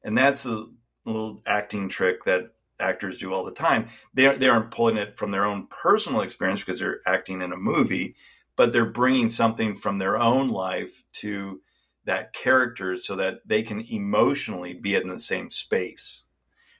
And 0.03 0.19
that's 0.19 0.43
the 0.43 0.73
little 1.05 1.43
acting 1.47 1.89
trick 1.89 2.25
that 2.25 2.53
actors 2.79 3.19
do 3.19 3.33
all 3.33 3.45
the 3.45 3.53
time. 3.53 3.89
They 4.15 4.27
aren't, 4.27 4.41
they 4.41 4.49
aren't 4.49 4.71
pulling 4.71 4.97
it 4.97 5.17
from 5.17 5.31
their 5.31 5.45
own 5.45 5.67
personal 5.67 6.23
experience 6.23 6.61
because 6.61 6.81
they're 6.81 7.01
acting 7.07 7.43
in 7.43 7.53
a 7.53 7.57
movie, 7.57 8.17
but 8.57 8.73
they're 8.73 8.91
bringing 8.91 9.29
something 9.29 9.75
from 9.75 9.99
their 9.99 10.19
own 10.19 10.49
life 10.49 11.03
to 11.15 11.61
that 12.05 12.33
character 12.33 12.99
so 12.99 13.17
that 13.17 13.41
they 13.47 13.63
can 13.63 13.81
emotionally 13.91 14.75
be 14.75 14.95
in 14.95 15.09
the 15.09 15.19
same 15.19 15.51
space. 15.51 16.23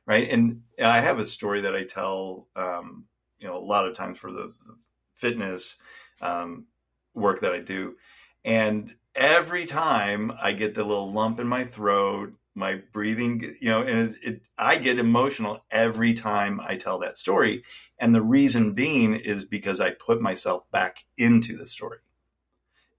Right. 0.07 0.29
And 0.29 0.63
I 0.83 1.01
have 1.01 1.21
a 1.21 1.27
story 1.27 1.61
that 1.61 1.77
I 1.77 1.85
tell, 1.85 2.49
um, 2.57 3.05
you 3.39 3.47
know, 3.47 3.57
a 3.57 3.61
lot 3.61 3.87
of 3.87 3.95
times 3.95 4.19
for 4.19 4.33
the 4.33 4.53
fitness 5.15 5.77
um, 6.21 6.67
work 7.15 7.41
that 7.41 7.53
I 7.53 7.61
do. 7.61 7.97
And 8.45 8.95
every 9.15 9.67
time 9.67 10.33
I 10.43 10.53
get 10.53 10.75
the 10.75 10.85
little 10.85 11.13
lump 11.13 11.39
in 11.39 11.47
my 11.47 11.65
throat 11.65 12.33
my 12.55 12.81
breathing 12.93 13.43
you 13.61 13.69
know 13.69 13.83
and 13.83 14.17
it, 14.23 14.41
i 14.59 14.77
get 14.77 14.99
emotional 14.99 15.65
every 15.71 16.15
time 16.15 16.61
i 16.61 16.77
tell 16.77 16.99
that 16.99 17.19
story. 17.19 17.63
And 17.99 18.15
the 18.15 18.23
reason 18.23 18.73
being 18.73 19.15
is 19.15 19.45
because 19.45 19.81
i 19.81 19.91
put 19.91 20.21
myself 20.21 20.69
back 20.71 21.05
into 21.17 21.57
the 21.57 21.67
story. 21.67 21.99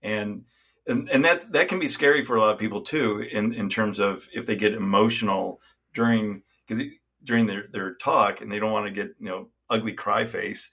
And 0.01 0.45
and, 0.87 1.09
and 1.09 1.23
that's 1.23 1.45
that 1.49 1.67
can 1.67 1.79
be 1.79 1.87
scary 1.87 2.23
for 2.23 2.35
a 2.35 2.39
lot 2.39 2.53
of 2.53 2.59
people 2.59 2.81
too 2.81 3.19
in 3.19 3.53
in 3.53 3.69
terms 3.69 3.99
of 3.99 4.27
if 4.33 4.45
they 4.45 4.55
get 4.55 4.73
emotional 4.73 5.61
during 5.93 6.43
because 6.67 6.85
during 7.23 7.45
their 7.45 7.65
their 7.71 7.95
talk 7.95 8.41
and 8.41 8.51
they 8.51 8.59
don't 8.59 8.71
want 8.71 8.87
to 8.87 8.91
get 8.91 9.15
you 9.19 9.27
know 9.27 9.49
ugly 9.69 9.93
cry 9.93 10.25
face. 10.25 10.69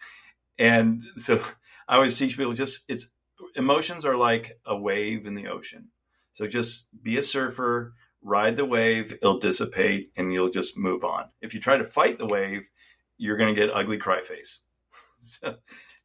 And 0.59 1.05
so 1.17 1.43
i 1.89 1.97
always 1.97 2.17
teach 2.17 2.37
people 2.37 2.53
just 2.53 2.85
it's 2.89 3.09
emotions 3.57 4.05
are 4.05 4.17
like 4.17 4.53
a 4.67 4.77
wave 4.77 5.27
in 5.27 5.35
the 5.35 5.49
ocean. 5.49 5.89
So 6.33 6.47
just 6.47 6.87
be 7.03 7.19
a 7.19 7.23
surfer 7.23 7.95
ride 8.23 8.57
the 8.57 8.65
wave, 8.65 9.13
it'll 9.13 9.39
dissipate, 9.39 10.13
and 10.17 10.33
you'll 10.33 10.51
just 10.51 10.77
move 10.77 11.05
on. 11.05 11.27
If 11.41 11.55
you 11.55 11.61
try 11.61 11.77
to 11.79 11.85
fight 11.85 12.19
the 12.19 12.27
wave, 12.27 12.69
you're 13.17 13.37
going 13.37 13.55
to 13.55 13.61
get 13.61 13.75
ugly 13.75 13.99
cry 13.99 14.23
face. 14.23 14.61
so, 15.21 15.57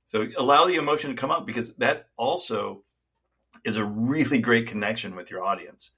so 0.05 0.27
allow 0.37 0.65
the 0.65 0.75
emotion 0.75 1.09
to 1.09 1.15
come 1.15 1.31
up 1.31 1.45
because 1.45 1.73
that 1.75 2.07
also 2.17 2.83
is 3.63 3.77
a 3.77 3.85
really 3.85 4.39
great 4.39 4.67
connection 4.67 5.15
with 5.15 5.31
your 5.31 5.43
audience. 5.43 5.91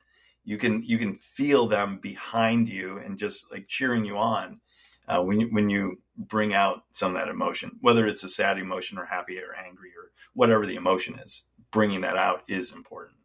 You 0.44 0.58
can 0.58 0.84
you 0.84 1.00
can 1.00 1.16
feel 1.16 1.66
them 1.66 1.98
behind 1.98 2.70
you 2.70 3.00
and 3.00 3.18
just 3.18 3.52
like 3.52 3.68
cheering 3.68 4.06
you 4.06 4.18
on 4.18 4.62
uh, 5.08 5.24
when 5.24 5.40
you, 5.40 5.48
when 5.48 5.70
you 5.70 6.02
bring 6.18 6.54
out 6.54 6.84
some 6.92 7.16
of 7.16 7.22
that 7.22 7.30
emotion, 7.30 7.78
whether 7.82 8.08
it's 8.08 8.24
a 8.24 8.30
sad 8.30 8.60
emotion 8.60 8.98
or 8.98 9.06
happy 9.06 9.40
or 9.40 9.56
angry 9.56 9.90
or 9.98 10.12
whatever 10.34 10.66
the 10.66 10.76
emotion 10.76 11.18
is. 11.20 11.44
Bringing 11.72 12.02
that 12.02 12.16
out 12.16 12.44
is 12.48 12.72
important. 12.72 13.18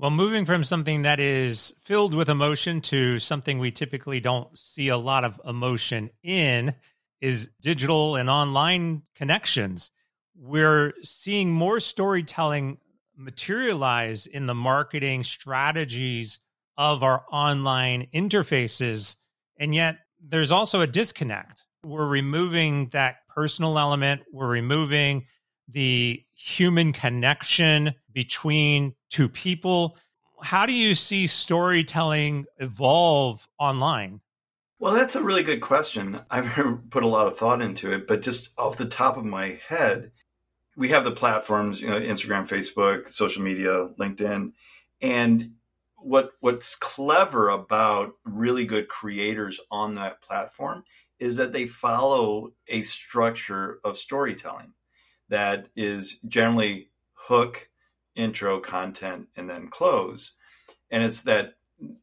Well, 0.00 0.12
moving 0.12 0.44
from 0.44 0.62
something 0.62 1.02
that 1.02 1.18
is 1.18 1.74
filled 1.82 2.14
with 2.14 2.28
emotion 2.28 2.80
to 2.82 3.18
something 3.18 3.58
we 3.58 3.72
typically 3.72 4.20
don't 4.20 4.56
see 4.56 4.90
a 4.90 4.96
lot 4.96 5.24
of 5.24 5.40
emotion 5.44 6.10
in 6.22 6.72
is 7.20 7.50
digital 7.60 8.14
and 8.14 8.30
online 8.30 9.02
connections. 9.16 9.90
We're 10.36 10.94
seeing 11.02 11.50
more 11.50 11.80
storytelling 11.80 12.78
materialize 13.16 14.26
in 14.26 14.46
the 14.46 14.54
marketing 14.54 15.24
strategies 15.24 16.38
of 16.76 17.02
our 17.02 17.24
online 17.32 18.06
interfaces. 18.14 19.16
And 19.58 19.74
yet 19.74 19.98
there's 20.24 20.52
also 20.52 20.80
a 20.80 20.86
disconnect. 20.86 21.64
We're 21.82 22.06
removing 22.06 22.90
that 22.90 23.16
personal 23.34 23.76
element, 23.80 24.22
we're 24.32 24.46
removing 24.46 25.24
the 25.66 26.22
human 26.34 26.92
connection 26.92 27.94
between 28.12 28.94
two 29.10 29.28
people. 29.28 29.96
How 30.42 30.66
do 30.66 30.72
you 30.72 30.94
see 30.94 31.26
storytelling 31.26 32.46
evolve 32.58 33.48
online? 33.58 34.20
Well, 34.80 34.94
that's 34.94 35.16
a 35.16 35.22
really 35.22 35.42
good 35.42 35.60
question. 35.60 36.20
I've 36.30 36.80
put 36.90 37.02
a 37.02 37.08
lot 37.08 37.26
of 37.26 37.36
thought 37.36 37.62
into 37.62 37.92
it, 37.92 38.06
but 38.06 38.22
just 38.22 38.50
off 38.58 38.76
the 38.76 38.86
top 38.86 39.16
of 39.16 39.24
my 39.24 39.58
head, 39.68 40.12
we 40.76 40.90
have 40.90 41.04
the 41.04 41.10
platforms, 41.10 41.80
you 41.80 41.88
know, 41.88 42.00
Instagram, 42.00 42.48
Facebook, 42.48 43.08
social 43.08 43.42
media, 43.42 43.88
LinkedIn, 43.98 44.52
and 45.02 45.52
what 46.00 46.30
what's 46.40 46.76
clever 46.76 47.48
about 47.48 48.12
really 48.24 48.64
good 48.64 48.88
creators 48.88 49.60
on 49.70 49.96
that 49.96 50.22
platform 50.22 50.84
is 51.18 51.36
that 51.36 51.52
they 51.52 51.66
follow 51.66 52.52
a 52.68 52.82
structure 52.82 53.80
of 53.84 53.98
storytelling 53.98 54.72
that 55.28 55.66
is 55.74 56.18
generally 56.26 56.90
hook, 57.14 57.68
intro, 58.18 58.60
content, 58.60 59.28
and 59.36 59.48
then 59.48 59.68
close. 59.68 60.34
And 60.90 61.02
it's 61.02 61.22
that 61.22 61.54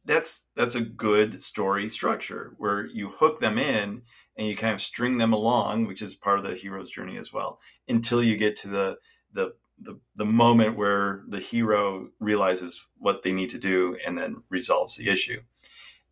that's 0.04 0.46
that's 0.56 0.74
a 0.74 0.80
good 0.80 1.42
story 1.42 1.88
structure 1.88 2.54
where 2.58 2.86
you 2.86 3.10
hook 3.10 3.40
them 3.40 3.58
in 3.58 4.02
and 4.36 4.46
you 4.46 4.56
kind 4.56 4.74
of 4.74 4.80
string 4.80 5.18
them 5.18 5.32
along, 5.32 5.86
which 5.86 6.02
is 6.02 6.14
part 6.14 6.38
of 6.38 6.44
the 6.44 6.54
hero's 6.54 6.90
journey 6.90 7.16
as 7.16 7.32
well, 7.32 7.60
until 7.88 8.22
you 8.22 8.36
get 8.36 8.56
to 8.56 8.68
the 8.68 8.98
the 9.32 9.54
the, 9.78 10.00
the 10.14 10.24
moment 10.24 10.78
where 10.78 11.22
the 11.28 11.38
hero 11.38 12.08
realizes 12.18 12.82
what 12.98 13.22
they 13.22 13.32
need 13.32 13.50
to 13.50 13.58
do 13.58 13.96
and 14.06 14.16
then 14.16 14.42
resolves 14.48 14.96
the 14.96 15.10
issue. 15.10 15.40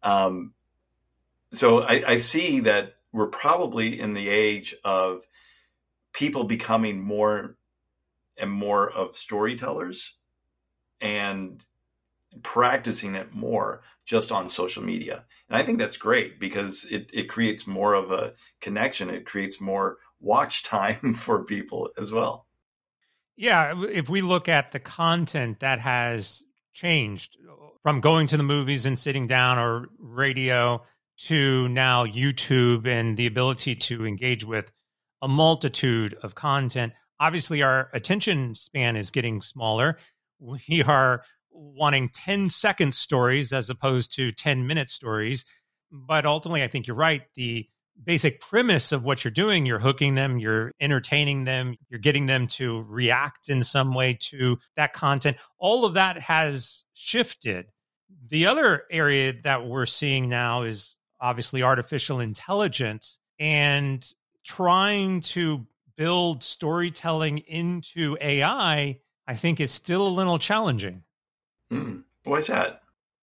Um, 0.03 0.53
so 1.51 1.81
I, 1.81 2.03
I 2.07 2.17
see 2.19 2.61
that 2.61 2.97
we're 3.11 3.29
probably 3.29 3.99
in 3.99 4.13
the 4.13 4.29
age 4.29 4.75
of 4.85 5.23
people 6.13 6.45
becoming 6.45 7.03
more 7.03 7.57
and 8.39 8.51
more 8.51 8.91
of 8.91 9.17
storytellers 9.17 10.15
and 11.01 11.65
practicing 12.43 13.15
it 13.15 13.33
more 13.33 13.83
just 14.05 14.33
on 14.33 14.49
social 14.49 14.83
media. 14.83 15.25
And 15.49 15.57
I 15.57 15.65
think 15.65 15.79
that's 15.79 15.97
great 15.97 16.41
because 16.41 16.85
it, 16.85 17.11
it 17.13 17.29
creates 17.29 17.67
more 17.67 17.95
of 17.95 18.11
a 18.11 18.35
connection. 18.61 19.11
It 19.11 19.27
creates 19.27 19.61
more 19.61 19.99
watch 20.21 20.65
time 20.65 21.13
for 21.15 21.45
people 21.45 21.91
as 21.99 22.13
well. 22.13 22.47
Yeah. 23.37 23.85
If 23.89 24.09
we 24.09 24.23
look 24.23 24.49
at 24.49 24.73
the 24.73 24.81
content 24.81 25.61
that 25.61 25.81
has 25.81 26.43
changed 26.73 27.37
from 27.83 28.01
going 28.01 28.27
to 28.29 28.37
the 28.37 28.43
movies 28.43 28.87
and 28.87 28.99
sitting 28.99 29.27
down 29.27 29.59
or 29.59 29.89
radio 29.99 30.83
to 31.17 31.69
now 31.69 32.07
YouTube 32.07 32.87
and 32.87 33.17
the 33.17 33.27
ability 33.27 33.77
to 33.77 34.07
engage 34.07 34.45
with 34.45 34.71
a 35.23 35.29
multitude 35.29 36.15
of 36.23 36.35
content. 36.35 36.93
Obviously, 37.21 37.63
our 37.63 37.89
attention 37.93 38.55
span 38.55 38.97
is 38.97 39.11
getting 39.11 39.41
smaller. 39.43 39.97
We 40.41 40.83
are 40.83 41.23
wanting 41.51 42.09
10 42.09 42.51
second 42.51 42.95
stories 42.95 43.53
as 43.53 43.71
opposed 43.71 44.15
to 44.17 44.33
10 44.33 44.67
minute 44.67 44.91
stories. 44.91 45.45
But 45.91 46.27
ultimately, 46.27 46.63
I 46.63 46.69
think 46.69 46.87
you're 46.87 46.97
right. 46.97 47.23
The 47.35 47.69
basic 48.03 48.41
premise 48.41 48.91
of 48.91 49.05
what 49.05 49.25
you're 49.25 49.31
doing, 49.31 49.67
you're 49.67 49.79
hooking 49.79 50.17
them, 50.17 50.39
you're 50.39 50.73
entertaining 50.81 51.45
them, 51.45 51.77
you're 51.89 52.01
getting 52.01 52.27
them 52.27 52.49
to 52.49 52.83
react 52.83 53.49
in 53.49 53.63
some 53.63 53.95
way 53.95 54.19
to 54.21 54.59
that 54.77 54.93
content. 54.93 55.37
All 55.59 55.85
of 55.85 55.95
that 55.95 56.21
has 56.21 56.83
shifted. 56.95 57.67
The 58.29 58.47
other 58.47 58.85
area 58.91 59.35
that 59.45 59.67
we're 59.67 59.87
seeing 59.87 60.29
now 60.29 60.63
is 60.63 60.97
obviously 61.21 61.63
artificial 61.63 62.21
intelligence 62.21 63.21
and 63.39 64.05
trying 64.45 65.21
to 65.21 65.67
build 65.97 66.43
storytelling 66.43 67.39
into 67.39 68.17
AI, 68.21 68.99
I 69.27 69.35
think 69.35 69.61
is 69.61 69.71
still 69.71 70.07
a 70.07 70.09
little 70.09 70.39
challenging. 70.39 71.03
Mm. 71.73 72.05
Why 72.25 72.39
is 72.39 72.49
that? 72.49 72.83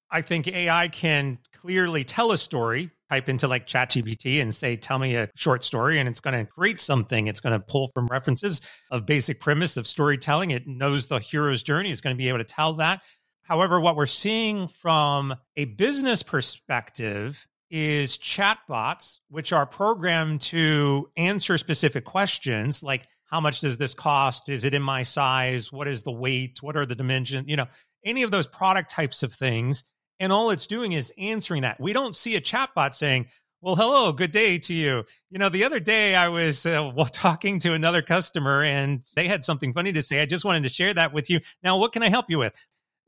I 0.10 0.22
think 0.22 0.48
AI 0.48 0.88
can 0.90 1.38
clearly 1.54 2.04
tell 2.04 2.32
a 2.32 2.38
story, 2.38 2.92
type 3.10 3.30
into 3.30 3.48
like 3.48 3.68
ChatGPT 3.68 4.42
and 4.42 4.54
say, 4.54 4.76
tell 4.76 5.00
me 5.00 5.16
a 5.16 5.30
short 5.36 5.64
story, 5.64 6.00
and 6.00 6.10
it's 6.10 6.20
going 6.20 6.38
to 6.38 6.52
create 6.52 6.80
something. 6.80 7.28
It's 7.28 7.40
going 7.40 7.58
to 7.58 7.66
pull 7.66 7.90
from 7.94 8.08
references 8.08 8.62
of 8.90 9.06
basic 9.06 9.40
premise 9.40 9.78
of 9.78 9.88
storytelling. 9.88 10.52
It 10.52 10.68
knows 10.68 11.08
the 11.08 11.20
hero's 11.20 11.64
journey, 11.64 11.92
it's 11.92 12.02
going 12.02 12.16
to 12.16 12.18
be 12.18 12.30
able 12.30 12.40
to 12.40 12.44
tell 12.44 12.74
that. 12.74 13.02
However, 13.44 13.80
what 13.80 13.96
we're 13.96 14.06
seeing 14.06 14.68
from 14.68 15.36
a 15.58 15.66
business 15.66 16.24
perspective 16.24 17.46
is 17.72 18.18
chatbots, 18.18 19.20
which 19.30 19.54
are 19.54 19.66
programmed 19.66 20.42
to 20.42 21.10
answer 21.18 21.58
specific 21.58 22.06
questions 22.06 22.84
like 22.84 23.08
how 23.26 23.40
much 23.40 23.62
does 23.62 23.78
this 23.78 23.94
cost? 23.94 24.50
Is 24.50 24.66
it 24.66 24.74
in 24.74 24.82
my 24.82 25.04
size? 25.04 25.72
What 25.72 25.88
is 25.88 26.04
the 26.04 26.12
weight? 26.12 26.62
What 26.62 26.76
are 26.76 26.86
the 26.86 26.96
dimensions? 26.96 27.48
You 27.48 27.56
know, 27.56 27.68
any 28.06 28.24
of 28.24 28.32
those 28.32 28.46
product 28.46 28.92
types 28.92 29.24
of 29.24 29.34
things. 29.34 29.86
And 30.20 30.32
all 30.32 30.52
it's 30.52 30.68
doing 30.68 30.92
is 30.92 31.12
answering 31.18 31.64
that. 31.64 31.80
We 31.80 31.94
don't 31.94 32.16
see 32.16 32.36
a 32.36 32.42
chatbot 32.42 32.94
saying, 32.94 33.28
well, 33.62 33.76
hello, 33.76 34.12
good 34.12 34.32
day 34.32 34.58
to 34.58 34.74
you. 34.74 35.04
You 35.30 35.40
know, 35.40 35.50
the 35.50 35.64
other 35.64 35.80
day 35.80 36.16
I 36.16 36.28
was 36.28 36.66
uh, 36.66 36.92
talking 37.12 37.58
to 37.60 37.74
another 37.74 38.02
customer 38.02 38.64
and 38.64 39.02
they 39.16 39.28
had 39.28 39.44
something 39.44 39.74
funny 39.74 39.94
to 39.94 40.02
say. 40.02 40.22
I 40.22 40.26
just 40.26 40.46
wanted 40.46 40.64
to 40.64 40.70
share 40.70 40.94
that 40.94 41.14
with 41.14 41.30
you. 41.30 41.40
Now, 41.64 41.78
what 41.78 41.94
can 41.94 42.04
I 42.04 42.10
help 42.10 42.26
you 42.30 42.38
with? 42.38 42.54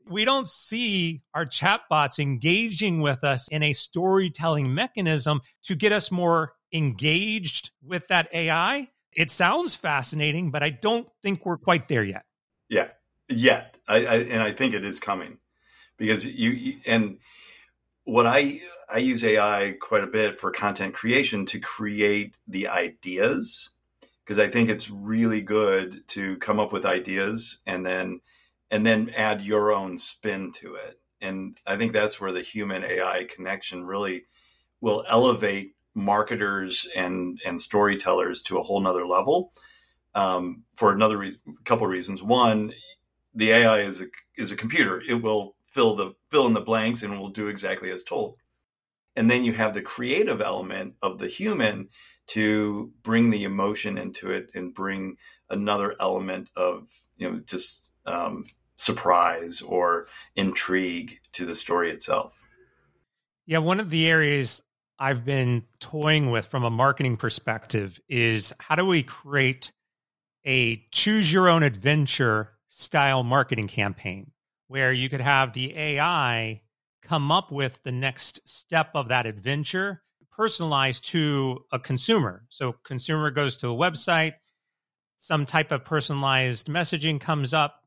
We 0.08 0.24
don't 0.24 0.48
see 0.48 1.22
our 1.34 1.46
chatbots 1.46 2.18
engaging 2.18 3.00
with 3.00 3.24
us 3.24 3.48
in 3.48 3.62
a 3.62 3.72
storytelling 3.72 4.74
mechanism 4.74 5.40
to 5.64 5.74
get 5.74 5.92
us 5.92 6.10
more 6.10 6.52
engaged 6.72 7.70
with 7.82 8.06
that 8.08 8.28
AI. 8.32 8.88
It 9.12 9.30
sounds 9.30 9.74
fascinating, 9.74 10.50
but 10.50 10.62
I 10.62 10.70
don't 10.70 11.08
think 11.22 11.46
we're 11.46 11.56
quite 11.56 11.88
there 11.88 12.04
yet. 12.04 12.24
Yeah, 12.68 12.88
yet, 13.28 13.76
I, 13.86 13.96
I 13.96 14.14
and 14.16 14.42
I 14.42 14.50
think 14.50 14.74
it 14.74 14.84
is 14.84 15.00
coming 15.00 15.38
because 15.96 16.26
you, 16.26 16.50
you 16.50 16.76
and 16.86 17.18
what 18.04 18.26
I 18.26 18.60
I 18.92 18.98
use 18.98 19.24
AI 19.24 19.76
quite 19.80 20.04
a 20.04 20.08
bit 20.08 20.40
for 20.40 20.50
content 20.50 20.94
creation 20.94 21.46
to 21.46 21.60
create 21.60 22.34
the 22.48 22.68
ideas 22.68 23.70
because 24.24 24.38
I 24.38 24.48
think 24.48 24.70
it's 24.70 24.90
really 24.90 25.42
good 25.42 26.06
to 26.08 26.36
come 26.38 26.58
up 26.58 26.72
with 26.72 26.86
ideas 26.86 27.58
and 27.66 27.84
then 27.84 28.20
and 28.70 28.84
then 28.84 29.10
add 29.16 29.42
your 29.42 29.72
own 29.72 29.98
spin 29.98 30.52
to 30.52 30.76
it. 30.76 31.00
And 31.20 31.58
I 31.66 31.76
think 31.76 31.92
that's 31.92 32.20
where 32.20 32.32
the 32.32 32.42
human 32.42 32.84
AI 32.84 33.26
connection 33.28 33.84
really 33.84 34.24
will 34.80 35.04
elevate 35.08 35.74
marketers 35.94 36.88
and 36.96 37.40
and 37.46 37.60
storytellers 37.60 38.42
to 38.42 38.58
a 38.58 38.62
whole 38.62 38.80
nother 38.80 39.06
level 39.06 39.52
um, 40.14 40.64
for 40.74 40.92
another 40.92 41.18
re- 41.18 41.38
couple 41.64 41.86
reasons. 41.86 42.22
One, 42.22 42.72
the 43.34 43.52
AI 43.52 43.80
is 43.80 44.00
a 44.00 44.06
is 44.36 44.52
a 44.52 44.56
computer; 44.56 45.02
it 45.06 45.22
will 45.22 45.56
fill 45.66 45.94
the 45.94 46.14
fill 46.30 46.46
in 46.46 46.52
the 46.52 46.60
blanks 46.60 47.02
and 47.02 47.18
will 47.18 47.28
do 47.28 47.48
exactly 47.48 47.90
as 47.90 48.04
told. 48.04 48.36
And 49.16 49.30
then 49.30 49.44
you 49.44 49.52
have 49.52 49.74
the 49.74 49.82
creative 49.82 50.40
element 50.40 50.94
of 51.00 51.18
the 51.18 51.28
human 51.28 51.88
to 52.28 52.92
bring 53.02 53.30
the 53.30 53.44
emotion 53.44 53.96
into 53.98 54.30
it 54.30 54.50
and 54.54 54.74
bring 54.74 55.16
another 55.50 55.94
element 56.00 56.48
of 56.56 56.88
you 57.16 57.30
know 57.30 57.40
just 57.46 57.83
um, 58.06 58.44
surprise 58.76 59.62
or 59.62 60.06
intrigue 60.36 61.18
to 61.32 61.46
the 61.46 61.56
story 61.56 61.90
itself. 61.90 62.38
Yeah, 63.46 63.58
one 63.58 63.80
of 63.80 63.90
the 63.90 64.06
areas 64.06 64.62
I've 64.98 65.24
been 65.24 65.64
toying 65.80 66.30
with 66.30 66.46
from 66.46 66.64
a 66.64 66.70
marketing 66.70 67.16
perspective 67.16 68.00
is 68.08 68.52
how 68.58 68.76
do 68.76 68.86
we 68.86 69.02
create 69.02 69.72
a 70.44 70.76
choose 70.92 71.32
your 71.32 71.48
own 71.48 71.62
adventure 71.62 72.52
style 72.68 73.22
marketing 73.22 73.68
campaign 73.68 74.30
where 74.68 74.92
you 74.92 75.08
could 75.08 75.20
have 75.20 75.52
the 75.52 75.76
AI 75.76 76.60
come 77.02 77.30
up 77.30 77.52
with 77.52 77.82
the 77.82 77.92
next 77.92 78.48
step 78.48 78.90
of 78.94 79.08
that 79.08 79.26
adventure 79.26 80.02
personalized 80.32 81.04
to 81.04 81.64
a 81.70 81.78
consumer. 81.78 82.44
So 82.48 82.74
consumer 82.82 83.30
goes 83.30 83.56
to 83.58 83.68
a 83.68 83.74
website, 83.74 84.34
some 85.16 85.46
type 85.46 85.70
of 85.70 85.84
personalized 85.84 86.66
messaging 86.66 87.20
comes 87.20 87.54
up, 87.54 87.83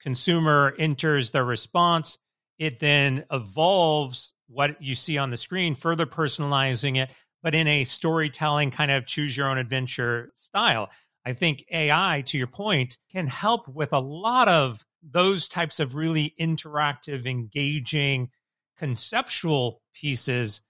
consumer 0.00 0.74
enters 0.78 1.30
their 1.30 1.44
response. 1.44 2.18
It 2.58 2.80
then 2.80 3.24
evolves 3.30 4.34
what 4.48 4.82
you 4.82 4.94
see 4.94 5.18
on 5.18 5.30
the 5.30 5.36
screen, 5.36 5.74
further 5.74 6.06
personalizing 6.06 6.96
it, 6.96 7.10
but 7.42 7.54
in 7.54 7.66
a 7.66 7.84
storytelling 7.84 8.70
kind 8.70 8.90
of 8.90 9.06
choose 9.06 9.36
your 9.36 9.48
own 9.48 9.58
adventure 9.58 10.30
style. 10.34 10.90
I 11.24 11.32
think 11.32 11.64
AI, 11.70 12.22
to 12.26 12.38
your 12.38 12.46
point, 12.46 12.98
can 13.10 13.26
help 13.26 13.68
with 13.68 13.92
a 13.92 13.98
lot 13.98 14.48
of 14.48 14.84
those 15.02 15.48
types 15.48 15.80
of 15.80 15.94
really 15.94 16.34
interactive, 16.38 17.26
engaging, 17.26 18.30
conceptual 18.78 19.82
pieces, 19.94 20.62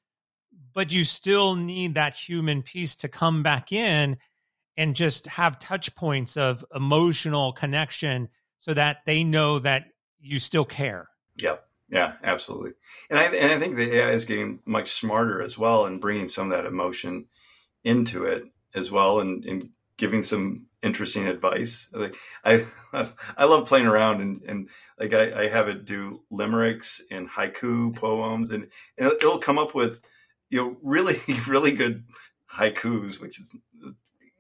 but 0.74 0.92
you 0.92 1.04
still 1.04 1.54
need 1.54 1.94
that 1.94 2.14
human 2.14 2.62
piece 2.62 2.96
to 2.96 3.08
come 3.08 3.42
back 3.42 3.72
in 3.72 4.18
and 4.76 4.96
just 4.96 5.26
have 5.26 5.58
touch 5.58 5.94
points 5.94 6.36
of 6.36 6.64
emotional 6.74 7.52
connection 7.52 8.28
so 8.61 8.75
that 8.75 8.99
they 9.07 9.25
know 9.25 9.59
that 9.59 9.87
you 10.20 10.38
still 10.38 10.66
care. 10.66 11.09
Yep. 11.38 11.66
Yeah, 11.88 12.12
absolutely. 12.23 12.73
And 13.09 13.18
I 13.18 13.25
and 13.25 13.51
I 13.51 13.59
think 13.59 13.75
the 13.75 13.96
AI 13.96 14.11
is 14.11 14.27
getting 14.27 14.61
much 14.64 14.92
smarter 14.92 15.42
as 15.42 15.59
well 15.59 15.87
and 15.87 16.01
bringing 16.01 16.29
some 16.29 16.53
of 16.53 16.57
that 16.57 16.66
emotion 16.66 17.27
into 17.83 18.27
it 18.27 18.44
as 18.77 18.92
well 18.92 19.18
and, 19.18 19.44
and 19.44 19.70
giving 19.96 20.23
some 20.23 20.66
interesting 20.83 21.27
advice. 21.27 21.88
Like 21.92 22.14
I 22.44 22.64
I 23.37 23.46
love 23.46 23.66
playing 23.66 23.87
around 23.87 24.20
and, 24.20 24.42
and 24.46 24.68
like 25.01 25.14
I, 25.14 25.44
I 25.44 25.49
have 25.49 25.68
it 25.68 25.85
do 25.85 26.23
limericks 26.31 27.03
and 27.11 27.29
haiku 27.29 27.96
poems 27.96 28.51
and, 28.53 28.68
and 28.96 29.11
it'll 29.11 29.38
come 29.38 29.59
up 29.59 29.75
with 29.75 30.01
you 30.49 30.59
know 30.61 30.77
really 30.83 31.16
really 31.49 31.73
good 31.73 32.05
haikus, 32.55 33.20
which 33.20 33.40
is 33.40 33.53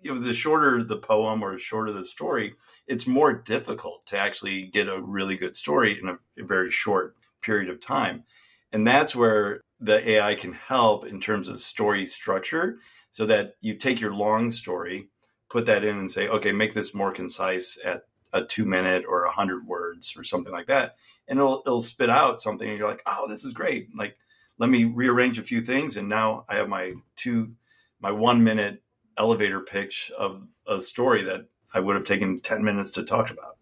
you 0.02 0.14
know 0.14 0.20
the 0.20 0.34
shorter 0.34 0.82
the 0.82 0.96
poem 0.96 1.42
or 1.42 1.58
shorter 1.58 1.92
the 1.92 2.04
story, 2.04 2.54
it's 2.86 3.06
more 3.06 3.32
difficult 3.32 4.06
to 4.06 4.18
actually 4.18 4.66
get 4.66 4.88
a 4.88 5.00
really 5.00 5.36
good 5.36 5.56
story 5.56 5.98
in 5.98 6.08
a, 6.08 6.18
a 6.38 6.44
very 6.44 6.70
short 6.70 7.16
period 7.42 7.70
of 7.70 7.80
time. 7.80 8.24
And 8.72 8.86
that's 8.86 9.14
where 9.14 9.62
the 9.80 10.08
AI 10.10 10.34
can 10.34 10.52
help 10.52 11.06
in 11.06 11.20
terms 11.20 11.48
of 11.48 11.60
story 11.60 12.06
structure 12.06 12.78
so 13.10 13.26
that 13.26 13.54
you 13.60 13.74
take 13.74 14.00
your 14.00 14.14
long 14.14 14.50
story, 14.50 15.08
put 15.48 15.66
that 15.66 15.84
in 15.84 15.98
and 15.98 16.10
say, 16.10 16.28
okay, 16.28 16.52
make 16.52 16.74
this 16.74 16.94
more 16.94 17.12
concise 17.12 17.78
at 17.84 18.02
a 18.32 18.44
two 18.44 18.64
minute 18.64 19.04
or 19.08 19.24
a 19.24 19.32
hundred 19.32 19.66
words 19.66 20.14
or 20.16 20.22
something 20.22 20.52
like 20.52 20.66
that. 20.66 20.96
And 21.26 21.38
it'll, 21.38 21.62
it'll 21.66 21.80
spit 21.80 22.10
out 22.10 22.40
something 22.40 22.68
and 22.68 22.78
you're 22.78 22.88
like, 22.88 23.02
oh, 23.06 23.26
this 23.28 23.44
is 23.44 23.52
great. 23.52 23.88
Like, 23.96 24.16
let 24.58 24.70
me 24.70 24.84
rearrange 24.84 25.38
a 25.38 25.42
few 25.42 25.60
things. 25.60 25.96
And 25.96 26.08
now 26.08 26.44
I 26.48 26.56
have 26.56 26.68
my 26.68 26.94
two, 27.16 27.52
my 28.00 28.12
one 28.12 28.44
minute 28.44 28.82
elevator 29.18 29.60
pitch 29.60 30.10
of 30.18 30.46
a 30.66 30.80
story 30.80 31.22
that 31.24 31.46
I 31.72 31.80
would 31.80 31.96
have 31.96 32.04
taken 32.04 32.40
10 32.40 32.64
minutes 32.64 32.90
to 32.92 33.04
talk 33.04 33.30
about. 33.30 33.56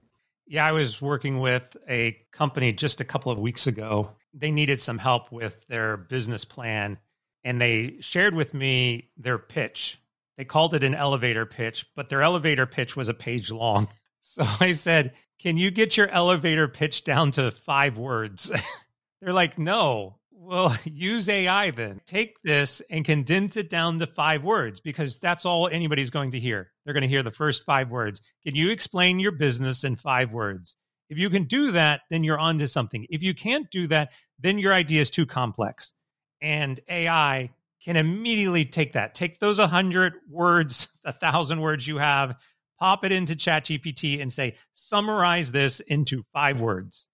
Yeah, 0.46 0.66
I 0.66 0.72
was 0.72 1.02
working 1.02 1.40
with 1.40 1.76
a 1.88 2.18
company 2.32 2.72
just 2.72 3.00
a 3.00 3.04
couple 3.04 3.30
of 3.30 3.38
weeks 3.38 3.66
ago. 3.66 4.12
They 4.32 4.50
needed 4.50 4.80
some 4.80 4.98
help 4.98 5.30
with 5.30 5.56
their 5.68 5.96
business 5.96 6.44
plan 6.44 6.98
and 7.44 7.60
they 7.60 7.96
shared 8.00 8.34
with 8.34 8.54
me 8.54 9.10
their 9.16 9.38
pitch. 9.38 10.00
They 10.36 10.44
called 10.44 10.74
it 10.74 10.84
an 10.84 10.94
elevator 10.94 11.46
pitch, 11.46 11.86
but 11.96 12.08
their 12.08 12.22
elevator 12.22 12.66
pitch 12.66 12.96
was 12.96 13.08
a 13.08 13.14
page 13.14 13.50
long. 13.50 13.88
So 14.20 14.44
I 14.60 14.72
said, 14.72 15.14
Can 15.38 15.56
you 15.56 15.70
get 15.70 15.96
your 15.96 16.08
elevator 16.08 16.68
pitch 16.68 17.04
down 17.04 17.30
to 17.30 17.50
five 17.50 17.96
words? 17.96 18.52
They're 19.22 19.32
like, 19.32 19.58
No, 19.58 20.17
well, 20.48 20.74
use 20.84 21.28
AI 21.28 21.70
then. 21.70 22.00
Take 22.06 22.40
this 22.42 22.80
and 22.88 23.04
condense 23.04 23.56
it 23.58 23.68
down 23.68 23.98
to 23.98 24.06
five 24.06 24.42
words 24.42 24.80
because 24.80 25.18
that's 25.18 25.44
all 25.44 25.68
anybody's 25.68 26.10
going 26.10 26.30
to 26.30 26.40
hear. 26.40 26.72
They're 26.84 26.94
going 26.94 27.02
to 27.02 27.08
hear 27.08 27.22
the 27.22 27.30
first 27.30 27.64
five 27.64 27.90
words. 27.90 28.22
Can 28.44 28.54
you 28.54 28.70
explain 28.70 29.20
your 29.20 29.32
business 29.32 29.84
in 29.84 29.96
five 29.96 30.32
words? 30.32 30.74
If 31.10 31.18
you 31.18 31.28
can 31.28 31.44
do 31.44 31.72
that, 31.72 32.00
then 32.10 32.24
you're 32.24 32.38
onto 32.38 32.66
something. 32.66 33.06
If 33.10 33.22
you 33.22 33.34
can't 33.34 33.70
do 33.70 33.86
that, 33.88 34.12
then 34.38 34.58
your 34.58 34.72
idea 34.72 35.02
is 35.02 35.10
too 35.10 35.26
complex. 35.26 35.92
And 36.40 36.80
AI 36.88 37.50
can 37.84 37.96
immediately 37.96 38.64
take 38.64 38.92
that, 38.92 39.14
take 39.14 39.38
those 39.40 39.58
100 39.58 40.14
words, 40.30 40.88
a 41.04 41.12
1,000 41.12 41.60
words 41.60 41.86
you 41.86 41.98
have, 41.98 42.36
pop 42.78 43.04
it 43.04 43.12
into 43.12 43.34
ChatGPT 43.34 44.22
and 44.22 44.32
say, 44.32 44.54
summarize 44.72 45.52
this 45.52 45.80
into 45.80 46.24
five 46.32 46.60
words. 46.60 47.08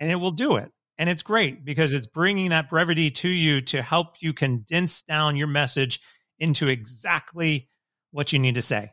And 0.00 0.10
it 0.10 0.16
will 0.16 0.30
do 0.30 0.56
it. 0.56 0.72
And 0.98 1.08
it's 1.08 1.22
great 1.22 1.64
because 1.64 1.94
it's 1.94 2.06
bringing 2.06 2.50
that 2.50 2.68
brevity 2.68 3.10
to 3.10 3.28
you 3.28 3.60
to 3.62 3.82
help 3.82 4.16
you 4.20 4.32
condense 4.32 5.02
down 5.02 5.36
your 5.36 5.46
message 5.46 6.00
into 6.38 6.66
exactly 6.66 7.68
what 8.10 8.32
you 8.32 8.38
need 8.38 8.54
to 8.54 8.62
say. 8.62 8.92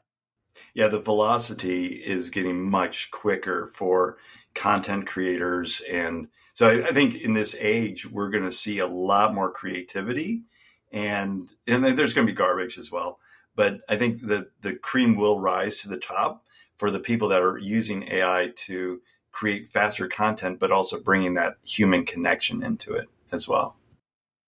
Yeah, 0.74 0.88
the 0.90 1.00
velocity 1.00 1.88
is 1.88 2.30
getting 2.30 2.70
much 2.70 3.10
quicker 3.12 3.72
for 3.74 4.18
content 4.54 5.08
creators. 5.08 5.82
And 5.92 6.28
so 6.54 6.68
I, 6.68 6.88
I 6.88 6.92
think 6.92 7.16
in 7.22 7.34
this 7.34 7.56
age, 7.60 8.10
we're 8.10 8.30
going 8.30 8.44
to 8.44 8.52
see 8.52 8.80
a 8.80 8.88
lot 8.88 9.34
more 9.34 9.52
creativity 9.52 10.44
and, 10.92 11.52
and 11.68 11.84
there's 11.98 12.14
going 12.14 12.28
to 12.28 12.32
be 12.32 12.38
garbage 12.38 12.78
as 12.78 12.92
well. 12.92 13.20
But 13.56 13.80
I 13.90 13.96
think 13.96 14.22
the, 14.22 14.50
the 14.62 14.76
cream 14.76 15.16
will 15.16 15.40
rise 15.40 15.78
to 15.78 15.90
the 15.90 15.98
top 15.98 16.44
for 16.78 16.92
the 16.92 17.00
people 17.00 17.30
that 17.30 17.42
are 17.42 17.58
using 17.58 18.04
AI 18.04 18.52
to 18.56 19.02
create 19.36 19.70
faster 19.70 20.08
content, 20.08 20.60
but 20.60 20.72
also 20.72 21.00
bringing 21.00 21.34
that 21.34 21.58
human 21.66 22.06
connection 22.06 22.64
into 22.64 22.94
it 22.94 23.10
as 23.34 23.48
well. 23.48 23.76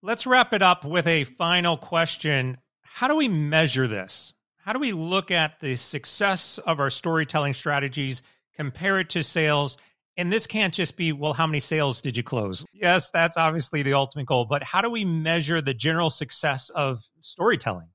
Let's 0.01 0.25
wrap 0.25 0.53
it 0.53 0.61
up 0.61 0.85
with 0.85 1.05
a 1.05 1.25
final 1.25 1.75
question. 1.75 2.57
How 2.81 3.09
do 3.09 3.15
we 3.15 3.27
measure 3.27 3.85
this? 3.85 4.33
How 4.57 4.71
do 4.71 4.79
we 4.79 4.93
look 4.93 5.29
at 5.29 5.59
the 5.59 5.75
success 5.75 6.57
of 6.59 6.79
our 6.79 6.89
storytelling 6.89 7.53
strategies, 7.53 8.23
compare 8.55 8.99
it 8.99 9.09
to 9.09 9.23
sales? 9.23 9.77
And 10.15 10.31
this 10.31 10.47
can't 10.47 10.73
just 10.73 10.95
be, 10.95 11.11
well, 11.11 11.33
how 11.33 11.47
many 11.47 11.59
sales 11.59 12.01
did 12.01 12.15
you 12.15 12.23
close? 12.23 12.65
Yes, 12.73 13.09
that's 13.09 13.37
obviously 13.37 13.83
the 13.83 13.93
ultimate 13.93 14.25
goal, 14.25 14.45
but 14.45 14.63
how 14.63 14.81
do 14.81 14.89
we 14.89 15.03
measure 15.03 15.61
the 15.61 15.73
general 15.73 16.09
success 16.09 16.69
of 16.69 17.01
storytelling? 17.21 17.89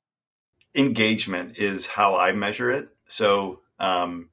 Engagement 0.75 1.57
is 1.57 1.87
how 1.87 2.17
I 2.17 2.33
measure 2.33 2.71
it. 2.71 2.89
So, 3.09 3.61
um, 3.79 4.29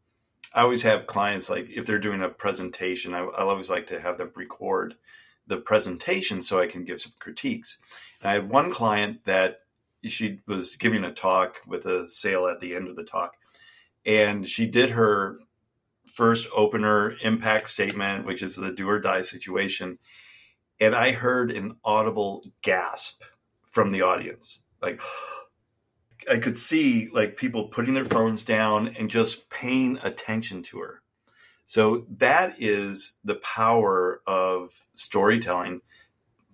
I 0.53 0.61
always 0.61 0.83
have 0.83 1.07
clients 1.07 1.49
like 1.49 1.69
if 1.69 1.85
they're 1.85 1.99
doing 1.99 2.21
a 2.21 2.29
presentation, 2.29 3.13
I, 3.13 3.19
I 3.19 3.41
always 3.43 3.69
like 3.69 3.87
to 3.87 3.99
have 3.99 4.17
them 4.17 4.31
record 4.35 4.95
the 5.47 5.57
presentation 5.57 6.41
so 6.41 6.59
I 6.59 6.67
can 6.67 6.85
give 6.85 7.01
some 7.01 7.13
critiques. 7.19 7.77
And 8.21 8.31
I 8.31 8.33
have 8.35 8.47
one 8.47 8.71
client 8.71 9.25
that 9.25 9.61
she 10.03 10.39
was 10.47 10.75
giving 10.77 11.03
a 11.03 11.13
talk 11.13 11.57
with 11.67 11.85
a 11.85 12.07
sale 12.07 12.47
at 12.47 12.61
the 12.61 12.75
end 12.75 12.87
of 12.87 12.95
the 12.95 13.03
talk, 13.03 13.33
and 14.05 14.47
she 14.47 14.65
did 14.65 14.91
her 14.91 15.39
first 16.05 16.47
opener 16.55 17.15
impact 17.23 17.69
statement, 17.69 18.25
which 18.25 18.41
is 18.41 18.55
the 18.55 18.73
do 18.73 18.87
or 18.89 18.99
die 18.99 19.21
situation. 19.21 19.99
And 20.79 20.95
I 20.95 21.11
heard 21.11 21.51
an 21.51 21.75
audible 21.83 22.43
gasp 22.61 23.21
from 23.69 23.91
the 23.91 24.01
audience. 24.01 24.61
Like, 24.81 25.01
I 26.29 26.37
could 26.37 26.57
see 26.57 27.09
like 27.09 27.37
people 27.37 27.65
putting 27.65 27.93
their 27.93 28.05
phones 28.05 28.43
down 28.43 28.89
and 28.99 29.09
just 29.09 29.49
paying 29.49 29.97
attention 30.03 30.63
to 30.63 30.79
her. 30.79 31.01
So 31.65 32.05
that 32.17 32.55
is 32.59 33.13
the 33.23 33.35
power 33.35 34.21
of 34.25 34.71
storytelling 34.95 35.81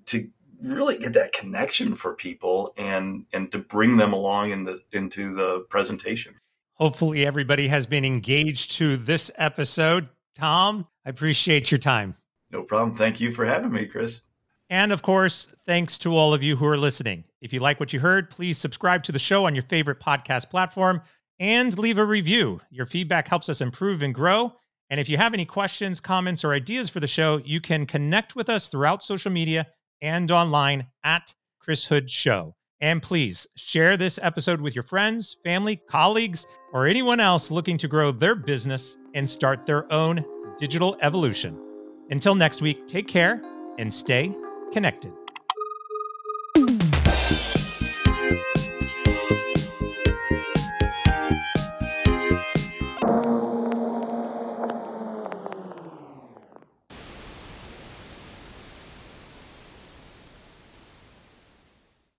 to 0.07 0.29
really 0.61 0.97
get 0.97 1.13
that 1.13 1.33
connection 1.33 1.95
for 1.95 2.13
people 2.13 2.73
and 2.77 3.25
and 3.33 3.51
to 3.51 3.59
bring 3.59 3.97
them 3.97 4.13
along 4.13 4.51
in 4.51 4.63
the 4.63 4.81
into 4.91 5.33
the 5.33 5.61
presentation. 5.69 6.35
Hopefully 6.73 7.25
everybody 7.25 7.67
has 7.69 7.85
been 7.85 8.03
engaged 8.03 8.71
to 8.73 8.97
this 8.97 9.31
episode. 9.37 10.09
Tom, 10.35 10.87
I 11.05 11.09
appreciate 11.09 11.71
your 11.71 11.79
time. 11.79 12.15
No 12.51 12.63
problem. 12.63 12.97
Thank 12.97 13.21
you 13.21 13.31
for 13.31 13.45
having 13.45 13.71
me, 13.71 13.85
Chris. 13.85 14.21
And 14.69 14.91
of 14.91 15.01
course, 15.01 15.47
thanks 15.65 15.97
to 15.99 16.15
all 16.15 16.33
of 16.33 16.41
you 16.41 16.55
who 16.55 16.65
are 16.65 16.77
listening. 16.77 17.23
If 17.41 17.53
you 17.53 17.59
like 17.59 17.79
what 17.79 17.93
you 17.93 17.99
heard, 17.99 18.29
please 18.29 18.57
subscribe 18.57 19.03
to 19.03 19.11
the 19.11 19.19
show 19.19 19.45
on 19.45 19.53
your 19.53 19.63
favorite 19.63 19.99
podcast 19.99 20.49
platform 20.49 21.01
and 21.39 21.77
leave 21.77 21.97
a 21.97 22.05
review. 22.05 22.59
Your 22.71 22.85
feedback 22.85 23.27
helps 23.27 23.49
us 23.49 23.61
improve 23.61 24.01
and 24.01 24.13
grow. 24.13 24.53
And 24.89 24.99
if 24.99 25.09
you 25.09 25.17
have 25.17 25.33
any 25.33 25.45
questions, 25.45 25.99
comments, 25.99 26.43
or 26.43 26.53
ideas 26.53 26.89
for 26.89 26.99
the 26.99 27.07
show, 27.07 27.41
you 27.45 27.61
can 27.61 27.85
connect 27.85 28.35
with 28.35 28.49
us 28.49 28.69
throughout 28.69 29.03
social 29.03 29.31
media 29.31 29.67
and 30.01 30.31
online 30.31 30.87
at 31.03 31.33
Chris 31.59 31.85
Hood 31.85 32.09
Show. 32.09 32.55
And 32.81 33.01
please 33.01 33.47
share 33.55 33.97
this 33.97 34.19
episode 34.21 34.61
with 34.61 34.75
your 34.75 34.83
friends, 34.83 35.37
family, 35.43 35.77
colleagues, 35.89 36.45
or 36.73 36.87
anyone 36.87 37.19
else 37.19 37.49
looking 37.49 37.77
to 37.79 37.87
grow 37.87 38.11
their 38.11 38.35
business 38.35 38.97
and 39.13 39.27
start 39.27 39.65
their 39.65 39.91
own 39.91 40.23
digital 40.59 40.97
evolution. 41.01 41.59
Until 42.11 42.35
next 42.35 42.61
week, 42.61 42.87
take 42.87 43.07
care 43.07 43.41
and 43.79 43.91
stay 43.93 44.35
connected. 44.75 45.24